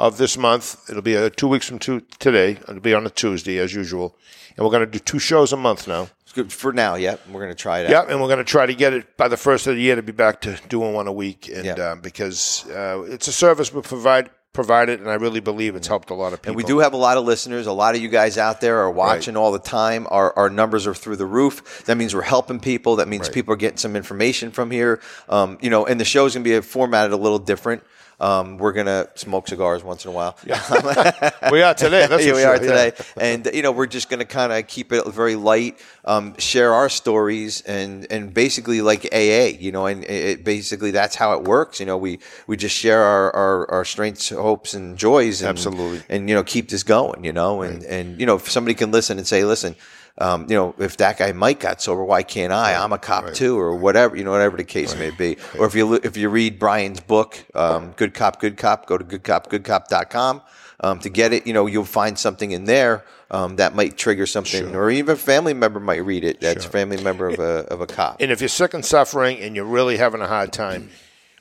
of 0.00 0.16
this 0.16 0.38
month. 0.38 0.88
It'll 0.88 1.02
be 1.02 1.16
uh, 1.16 1.28
two 1.36 1.46
weeks 1.46 1.68
from 1.68 1.78
two, 1.78 2.00
today. 2.18 2.52
It'll 2.52 2.80
be 2.80 2.94
on 2.94 3.06
a 3.06 3.10
Tuesday, 3.10 3.58
as 3.58 3.74
usual. 3.74 4.16
And 4.56 4.64
we're 4.64 4.72
going 4.72 4.84
to 4.84 4.90
do 4.90 4.98
two 4.98 5.18
shows 5.18 5.52
a 5.52 5.56
month 5.56 5.86
now. 5.86 6.08
It's 6.22 6.32
good 6.32 6.52
for 6.52 6.72
now. 6.72 6.94
Yeah, 6.94 7.16
we're 7.28 7.40
going 7.40 7.52
to 7.52 7.54
try 7.54 7.80
it 7.80 7.86
out. 7.86 7.90
Yeah, 7.90 8.10
and 8.10 8.20
we're 8.20 8.28
going 8.28 8.38
to 8.38 8.44
try 8.44 8.64
to 8.64 8.74
get 8.74 8.94
it 8.94 9.16
by 9.16 9.28
the 9.28 9.36
first 9.36 9.66
of 9.66 9.76
the 9.76 9.82
year 9.82 9.96
to 9.96 10.02
be 10.02 10.12
back 10.12 10.40
to 10.42 10.58
doing 10.68 10.94
one 10.94 11.06
a 11.06 11.12
week. 11.12 11.50
And 11.54 11.64
Yeah. 11.66 11.74
uh, 11.74 11.94
because 11.96 12.66
uh, 12.70 13.04
it's 13.08 13.28
a 13.28 13.32
service 13.32 13.72
we 13.72 13.82
provide 13.82 14.30
provided, 14.52 14.98
and 14.98 15.08
I 15.08 15.14
really 15.14 15.38
believe 15.38 15.76
it's 15.76 15.86
helped 15.86 16.10
a 16.10 16.14
lot 16.14 16.32
of 16.32 16.42
people. 16.42 16.50
And 16.50 16.56
we 16.56 16.64
do 16.64 16.80
have 16.80 16.92
a 16.92 16.96
lot 16.96 17.16
of 17.16 17.24
listeners. 17.24 17.66
A 17.68 17.72
lot 17.72 17.94
of 17.94 18.00
you 18.00 18.08
guys 18.08 18.36
out 18.36 18.60
there 18.60 18.78
are 18.80 18.90
watching 18.90 19.36
all 19.36 19.52
the 19.52 19.60
time. 19.60 20.08
Our, 20.10 20.36
our 20.36 20.50
numbers 20.50 20.88
are 20.88 20.94
through 20.94 21.16
the 21.16 21.26
roof. 21.26 21.84
That 21.84 21.96
means 21.96 22.16
we're 22.16 22.22
helping 22.22 22.58
people. 22.58 22.96
That 22.96 23.06
means 23.06 23.28
people 23.28 23.54
are 23.54 23.56
getting 23.56 23.78
some 23.78 23.94
information 23.94 24.50
from 24.50 24.72
here. 24.72 25.00
Um, 25.28 25.56
you 25.60 25.70
know, 25.70 25.86
and 25.86 26.00
the 26.00 26.04
show's 26.04 26.34
going 26.34 26.42
to 26.42 26.50
be 26.50 26.60
formatted 26.62 27.12
a 27.12 27.16
little 27.16 27.38
different. 27.38 27.84
Um, 28.20 28.58
we're 28.58 28.72
going 28.72 28.86
to 28.86 29.08
smoke 29.14 29.48
cigars 29.48 29.82
once 29.82 30.04
in 30.04 30.10
a 30.10 30.14
while. 30.14 30.36
Yeah. 30.44 30.60
we 31.50 31.62
are 31.62 31.72
today. 31.72 32.06
That's 32.06 32.22
Here 32.30 32.34
we 32.34 32.42
sure, 32.42 32.50
are 32.50 32.62
yeah. 32.62 32.90
today, 32.90 32.92
and 33.18 33.48
you 33.54 33.62
know 33.62 33.72
we're 33.72 33.86
just 33.86 34.10
going 34.10 34.20
to 34.20 34.26
kind 34.26 34.52
of 34.52 34.66
keep 34.66 34.92
it 34.92 35.06
very 35.06 35.36
light, 35.36 35.78
um, 36.04 36.36
share 36.38 36.74
our 36.74 36.90
stories, 36.90 37.62
and 37.62 38.06
and 38.10 38.34
basically 38.34 38.82
like 38.82 39.06
AA, 39.12 39.56
you 39.58 39.72
know, 39.72 39.86
and 39.86 40.04
it, 40.04 40.44
basically 40.44 40.90
that's 40.90 41.16
how 41.16 41.32
it 41.32 41.44
works. 41.44 41.80
You 41.80 41.86
know, 41.86 41.96
we 41.96 42.18
we 42.46 42.58
just 42.58 42.76
share 42.76 43.02
our 43.02 43.34
our, 43.34 43.70
our 43.70 43.84
strengths, 43.86 44.28
hopes, 44.28 44.74
and 44.74 44.98
joys, 44.98 45.40
and, 45.40 45.48
Absolutely. 45.48 46.02
and 46.10 46.28
you 46.28 46.34
know 46.34 46.44
keep 46.44 46.68
this 46.68 46.82
going. 46.82 47.24
You 47.24 47.32
know, 47.32 47.62
and 47.62 47.82
and 47.84 48.20
you 48.20 48.26
know 48.26 48.36
if 48.36 48.50
somebody 48.50 48.74
can 48.74 48.90
listen 48.90 49.16
and 49.16 49.26
say, 49.26 49.44
listen. 49.44 49.74
Um, 50.18 50.46
you 50.48 50.54
know, 50.54 50.74
if 50.78 50.96
that 50.98 51.18
guy 51.18 51.32
Mike 51.32 51.60
got 51.60 51.80
sober, 51.80 52.04
why 52.04 52.22
can't 52.22 52.52
I? 52.52 52.74
I'm 52.74 52.92
a 52.92 52.98
cop 52.98 53.32
too, 53.32 53.58
or 53.58 53.74
whatever. 53.74 54.16
You 54.16 54.24
know, 54.24 54.32
whatever 54.32 54.56
the 54.56 54.64
case 54.64 54.94
may 54.96 55.10
be. 55.10 55.36
Or 55.58 55.66
if 55.66 55.74
you 55.74 55.94
if 55.94 56.16
you 56.16 56.28
read 56.28 56.58
Brian's 56.58 57.00
book, 57.00 57.42
um, 57.54 57.92
"Good 57.92 58.14
Cop, 58.14 58.40
Good 58.40 58.56
Cop," 58.56 58.86
go 58.86 58.98
to 58.98 59.04
goodcopgoodcop.com 59.04 60.42
um, 60.80 60.98
to 61.00 61.08
get 61.08 61.32
it. 61.32 61.46
You 61.46 61.52
know, 61.52 61.66
you'll 61.66 61.84
find 61.84 62.18
something 62.18 62.50
in 62.50 62.64
there 62.64 63.04
um, 63.30 63.56
that 63.56 63.74
might 63.74 63.96
trigger 63.96 64.26
something, 64.26 64.74
or 64.74 64.90
even 64.90 65.14
a 65.14 65.16
family 65.16 65.54
member 65.54 65.80
might 65.80 66.04
read 66.04 66.24
it. 66.24 66.40
That's 66.40 66.66
a 66.66 66.68
family 66.68 67.02
member 67.02 67.28
of 67.28 67.38
a 67.38 67.66
of 67.72 67.80
a 67.80 67.86
cop. 67.86 68.20
And 68.20 68.30
if 68.30 68.40
you're 68.40 68.48
sick 68.48 68.74
and 68.74 68.84
suffering 68.84 69.38
and 69.38 69.54
you're 69.54 69.64
really 69.64 69.96
having 69.96 70.20
a 70.20 70.26
hard 70.26 70.52
time, 70.52 70.90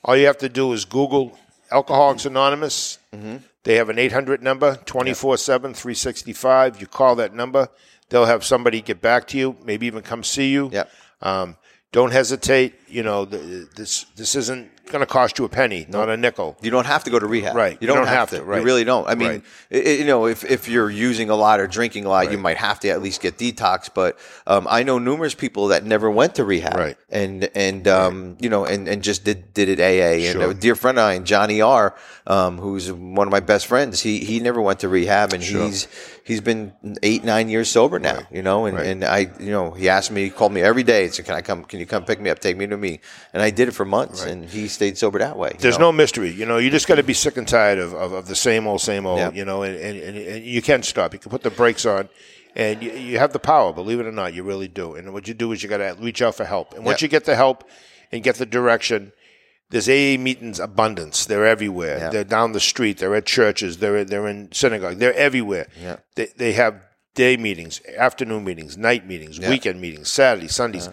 all 0.04 0.16
you 0.16 0.28
have 0.28 0.38
to 0.40 0.50
do 0.50 0.72
is 0.74 0.86
Google 0.86 1.38
Alcoholics 1.72 2.26
Anonymous. 2.26 3.00
Mm-hmm. 3.14 3.38
They 3.64 3.76
have 3.76 3.90
an 3.90 4.00
800 4.00 4.42
number, 4.42 4.78
24 4.86 5.38
7, 5.38 5.74
365. 5.74 6.80
You 6.80 6.88
call 6.88 7.16
that 7.16 7.34
number, 7.34 7.70
they'll 8.10 8.26
have 8.26 8.44
somebody 8.44 8.82
get 8.82 9.02
back 9.02 9.28
to 9.30 9.38
you, 9.38 9.56
maybe 9.64 9.88
even 9.88 10.02
come 10.02 10.24
see 10.24 10.52
you. 10.52 10.70
Yep. 10.72 10.92
Um, 11.22 11.58
don't 11.92 12.12
hesitate. 12.12 12.76
you 12.88 13.04
know, 13.04 13.26
the, 13.26 13.68
this 13.76 14.06
this 14.16 14.36
isn't 14.36 14.70
going 14.90 15.02
to 15.02 15.06
cost 15.06 15.40
you 15.40 15.46
a 15.46 15.50
penny, 15.50 15.86
not 15.90 16.10
a 16.10 16.18
nickel. 16.18 16.58
You 16.62 16.72
don't 16.72 16.86
have 16.86 17.04
to 17.06 17.10
go 17.10 17.20
to 17.20 17.26
rehab. 17.26 17.56
Right. 17.56 17.78
You 17.80 17.88
don't, 17.88 17.96
You 17.98 18.02
don't 18.02 18.08
have, 18.08 18.18
have 18.18 18.30
to. 18.32 18.38
to, 18.40 18.44
right. 18.44 18.60
You 18.60 18.66
really 18.66 18.84
don't. 18.84 19.08
I 19.08 19.16
mean, 19.16 19.28
Right. 19.30 19.44
i- 19.72 19.76
i- 19.78 19.94
you 20.00 20.06
know, 20.06 20.26
if, 20.26 20.44
if 20.44 20.68
you're 20.68 20.90
using 20.90 21.30
a 21.30 21.36
lot 21.36 21.60
or 21.60 21.68
drinking 21.68 22.06
a 22.06 22.10
lot, 22.10 22.32
you 22.32 22.38
might 22.38 22.58
have 22.58 22.80
to 22.82 22.90
at 22.90 23.02
least 23.02 23.22
get 23.22 23.38
detox. 23.38 23.90
But 23.94 24.18
um, 24.48 24.68
I 24.70 24.84
know 24.84 25.00
numerous 25.00 25.34
people 25.36 25.68
that 25.70 25.86
never 25.86 26.10
went 26.12 26.36
to 26.36 26.44
rehab. 26.44 26.76
Right. 26.76 26.98
And, 27.10 27.50
and 27.56 27.88
um, 27.88 28.38
you 28.40 28.50
know, 28.50 28.66
and, 28.66 28.88
and 28.88 29.02
just 29.02 29.24
did, 29.24 29.54
did 29.54 29.70
it 29.70 29.80
AA. 29.80 30.32
Sure. 30.32 30.42
And 30.44 30.52
a 30.52 30.54
dear 30.54 30.76
friend 30.76 30.98
of 31.00 31.04
mine, 31.06 31.26
Johnny 31.26 31.62
R., 31.62 31.96
um, 32.28 32.58
who's 32.60 32.92
one 32.92 33.28
of 33.28 33.32
my 33.32 33.40
best 33.40 33.66
friends, 33.68 34.02
he, 34.02 34.20
he 34.20 34.40
never 34.40 34.62
went 34.62 34.80
to 34.82 34.88
rehab 34.90 35.34
and 35.34 35.42
he's, 35.42 35.88
he's 36.24 36.42
been 36.42 36.74
eight, 37.02 37.24
nine 37.24 37.50
years 37.50 37.70
sober 37.70 37.98
now, 37.98 38.20
you 38.32 38.44
know, 38.44 38.68
and, 38.68 38.78
Right. 38.78 38.86
and 38.86 39.04
I, 39.04 39.20
you 39.40 39.50
know, 39.50 39.72
he 39.72 39.90
asked 39.90 40.12
me, 40.12 40.26
he 40.26 40.30
called 40.30 40.52
me 40.54 40.62
every 40.62 40.84
day 40.84 41.06
and 41.06 41.14
said, 41.14 41.26
can 41.26 41.34
I 41.34 41.42
come, 41.42 41.64
can 41.64 41.80
you 41.80 41.88
come 41.88 42.06
pick 42.06 42.20
me 42.22 42.30
up, 42.30 42.38
take 42.38 42.56
me 42.56 42.68
to 42.68 42.78
me? 42.78 43.00
And 43.34 43.42
I 43.42 43.50
did 43.50 43.68
it 43.68 43.72
for 43.72 43.84
months 43.84 44.24
and 44.26 44.46
he 44.46 44.68
stayed 44.80 44.98
sober 44.98 45.20
that 45.20 45.38
way. 45.38 45.52
There's 45.60 45.78
know? 45.78 45.88
no 45.88 45.92
mystery. 45.92 46.32
You 46.32 46.46
know, 46.46 46.58
you 46.58 46.70
just 46.70 46.88
got 46.88 46.96
to 46.96 47.04
be 47.04 47.14
sick 47.14 47.36
and 47.36 47.46
tired 47.46 47.80
of, 47.80 47.94
of, 47.94 48.14
of 48.14 48.28
the 48.28 48.36
same 48.36 48.66
old, 48.66 48.80
same 48.80 49.06
old, 49.06 49.20
Yeah. 49.20 49.32
you 49.32 49.44
know, 49.44 49.64
and, 49.64 49.76
and, 49.76 50.18
and, 50.18 50.46
you 50.46 50.62
can 50.62 50.84
stop. 50.84 51.12
You 51.12 51.20
can 51.20 51.30
put 51.30 51.44
the 51.44 51.50
brakes 51.50 51.86
on. 51.86 52.08
And 52.56 52.82
you, 52.82 52.92
you 52.94 53.20
have 53.20 53.34
the 53.34 53.40
power, 53.40 53.74
believe 53.74 54.00
it 54.00 54.06
or 54.08 54.12
not, 54.12 54.34
you 54.34 54.44
really 54.44 54.70
do. 54.70 54.96
And 54.96 55.12
what 55.14 55.28
you 55.28 55.34
do 55.34 55.52
is 55.52 55.62
you 55.62 55.68
got 55.70 55.78
to 55.78 55.98
reach 56.00 56.22
out 56.22 56.36
for 56.36 56.46
help. 56.46 56.74
And 56.74 56.86
once 56.86 57.02
Yeah. 57.02 57.06
you 57.06 57.10
get 57.10 57.26
the 57.26 57.36
help 57.36 57.64
and 58.12 58.24
get 58.24 58.36
the 58.36 58.46
direction, 58.46 59.12
there's 59.70 59.90
AA 59.90 60.18
meetings 60.18 60.62
abundance. 60.62 61.26
They're 61.26 61.46
everywhere. 61.46 61.98
Yeah. 61.98 62.10
They're 62.10 62.24
down 62.24 62.54
the 62.54 62.60
street. 62.62 63.00
They're 63.00 63.16
at 63.16 63.26
churches. 63.26 63.78
They're 63.78 64.06
they're 64.06 64.28
in 64.28 64.52
synagogue. 64.52 64.98
They're 64.98 65.14
everywhere. 65.14 65.68
Yeah. 65.80 65.98
They 66.16 66.28
they 66.38 66.54
have 66.54 66.82
day 67.16 67.36
meetings, 67.38 67.82
afternoon 67.98 68.46
meetings, 68.46 68.78
night 68.78 69.06
meetings, 69.06 69.40
weekend 69.40 69.82
meetings, 69.82 70.10
Saturdays, 70.10 70.56
Sundays. 70.56 70.90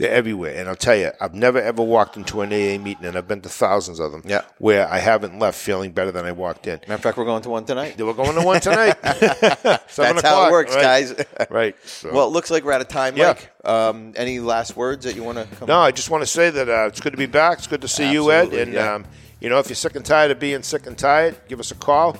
They're 0.00 0.10
everywhere. 0.10 0.56
And 0.56 0.66
I'll 0.66 0.74
tell 0.76 0.96
you, 0.96 1.10
I've 1.20 1.34
never 1.34 1.60
ever 1.60 1.82
walked 1.82 2.16
into 2.16 2.40
an 2.40 2.48
AA 2.48 2.82
meeting, 2.82 3.04
and 3.04 3.18
I've 3.18 3.28
been 3.28 3.42
to 3.42 3.50
thousands 3.50 4.00
of 4.00 4.12
them. 4.12 4.22
Yeah. 4.24 4.42
Where 4.56 4.88
I 4.88 4.98
haven't 4.98 5.38
left 5.38 5.58
feeling 5.58 5.92
better 5.92 6.10
than 6.10 6.24
I 6.24 6.32
walked 6.32 6.66
in. 6.66 6.80
Matter 6.80 6.94
of 6.94 7.00
fact, 7.02 7.18
we're 7.18 7.26
going 7.26 7.42
to 7.42 7.50
one 7.50 7.66
tonight. 7.66 8.00
We're 8.00 8.14
going 8.14 8.34
to 8.34 8.40
one 8.42 8.60
tonight. 8.62 8.96
That's 9.02 9.96
how 10.22 10.46
it 10.46 10.50
works, 10.52 10.74
right. 10.74 10.82
guys. 10.82 11.14
right. 11.50 11.76
So- 11.86 12.14
Well, 12.14 12.28
it 12.28 12.30
looks 12.30 12.50
like 12.50 12.64
we're 12.64 12.72
out 12.72 12.80
of 12.80 12.88
time, 12.88 13.14
Yeah. 13.14 13.34
Mike. 13.34 13.50
Um, 13.62 14.14
any 14.16 14.40
last 14.40 14.74
words 14.74 15.04
that 15.04 15.14
you 15.16 15.22
want 15.22 15.36
to 15.36 15.56
come? 15.56 15.68
No, 15.68 15.80
I 15.80 15.90
just 15.90 16.08
want 16.08 16.22
to 16.22 16.26
say 16.26 16.48
that 16.48 16.66
uh, 16.66 16.86
it's 16.86 17.00
good 17.00 17.12
to 17.12 17.18
be 17.18 17.26
back. 17.26 17.58
It's 17.58 17.66
good 17.66 17.82
to 17.82 17.88
see 17.88 18.10
you, 18.10 18.32
Ed. 18.32 18.54
And 18.54 18.72
yeah. 18.72 18.94
um, 18.94 19.04
you 19.38 19.50
know, 19.50 19.58
if 19.58 19.68
you're 19.68 19.76
sick 19.76 19.96
and 19.96 20.04
tired 20.04 20.30
of 20.30 20.38
being 20.38 20.62
sick 20.62 20.86
and 20.86 20.96
tired, 20.96 21.36
give 21.46 21.60
us 21.60 21.70
a 21.70 21.74
call. 21.74 22.16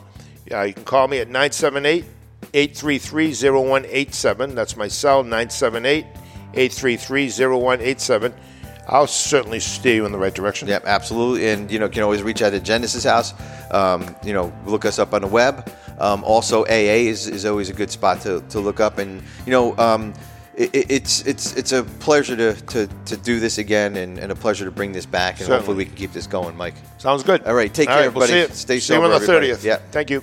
Uh, 0.53 0.63
you 0.65 0.75
can 0.75 0.85
call 0.85 1.09
me 1.09 1.17
at 1.19 1.29
978 1.29 2.05
833 2.53 3.33
0187. 3.33 4.55
That's 4.55 4.77
my 4.77 4.89
cell, 4.89 5.23
978 5.23 6.05
833 6.55 7.29
0187. 7.31 8.35
I'll 8.89 9.07
certainly 9.07 9.61
steer 9.61 9.95
you 9.97 10.07
in 10.07 10.11
the 10.13 10.19
right 10.19 10.35
direction. 10.35 10.67
Yep, 10.67 10.85
absolutely. 10.87 11.49
And 11.51 11.71
you 11.71 11.79
know, 11.79 11.89
can 11.89 12.03
always 12.03 12.23
reach 12.23 12.43
out 12.43 12.51
to 12.51 12.61
Genesis 12.61 13.05
House. 13.05 13.35
Um, 13.71 14.17
you 14.25 14.33
know, 14.33 14.53
look 14.67 14.85
us 14.85 14.99
up 14.99 15.15
on 15.15 15.23
the 15.23 15.29
web. 15.29 15.71
Um, 16.01 16.25
also, 16.25 16.65
AA 16.65 17.07
is, 17.07 17.29
is 17.29 17.45
always 17.45 17.71
a 17.71 17.75
good 17.75 17.91
spot 17.91 18.21
to, 18.23 18.41
to 18.49 18.59
look 18.59 18.81
up. 18.81 18.99
And 18.99 19.23
you 19.47 19.53
know, 19.53 19.77
um, 19.79 20.13
it, 20.57 20.75
it- 20.75 20.91
it's 20.91 21.25
it's 21.27 21.55
it's 21.55 21.73
a 21.73 21.85
pleasure 21.85 22.35
to, 22.37 22.55
to, 22.67 22.87
to 23.05 23.17
do 23.19 23.39
this 23.39 23.59
again, 23.59 23.97
and, 23.97 24.19
and 24.19 24.33
a 24.33 24.35
pleasure 24.35 24.65
to 24.65 24.71
bring 24.73 24.91
this 24.93 25.07
back. 25.07 25.35
And 25.35 25.41
Certainly. 25.47 25.57
hopefully, 25.59 25.77
we 25.77 25.85
can 25.85 25.95
keep 25.95 26.13
this 26.13 26.27
going, 26.27 26.57
Mike. 26.57 26.75
Sounds 26.99 27.23
good. 27.23 27.45
All 27.45 27.55
right, 27.55 27.73
take 27.73 27.89
All 27.89 27.95
care, 27.97 28.07
right, 28.09 28.15
we'll 28.15 28.25
everybody. 28.25 28.51
you. 28.51 28.57
Stay 28.57 28.81
see 28.81 28.95
you 28.95 29.01
on 29.03 29.11
sober, 29.11 29.25
the 29.25 29.33
everybody. 29.33 29.53
30th. 29.53 29.65
Yeah. 29.65 29.77
Thank 29.93 30.11
you. 30.11 30.23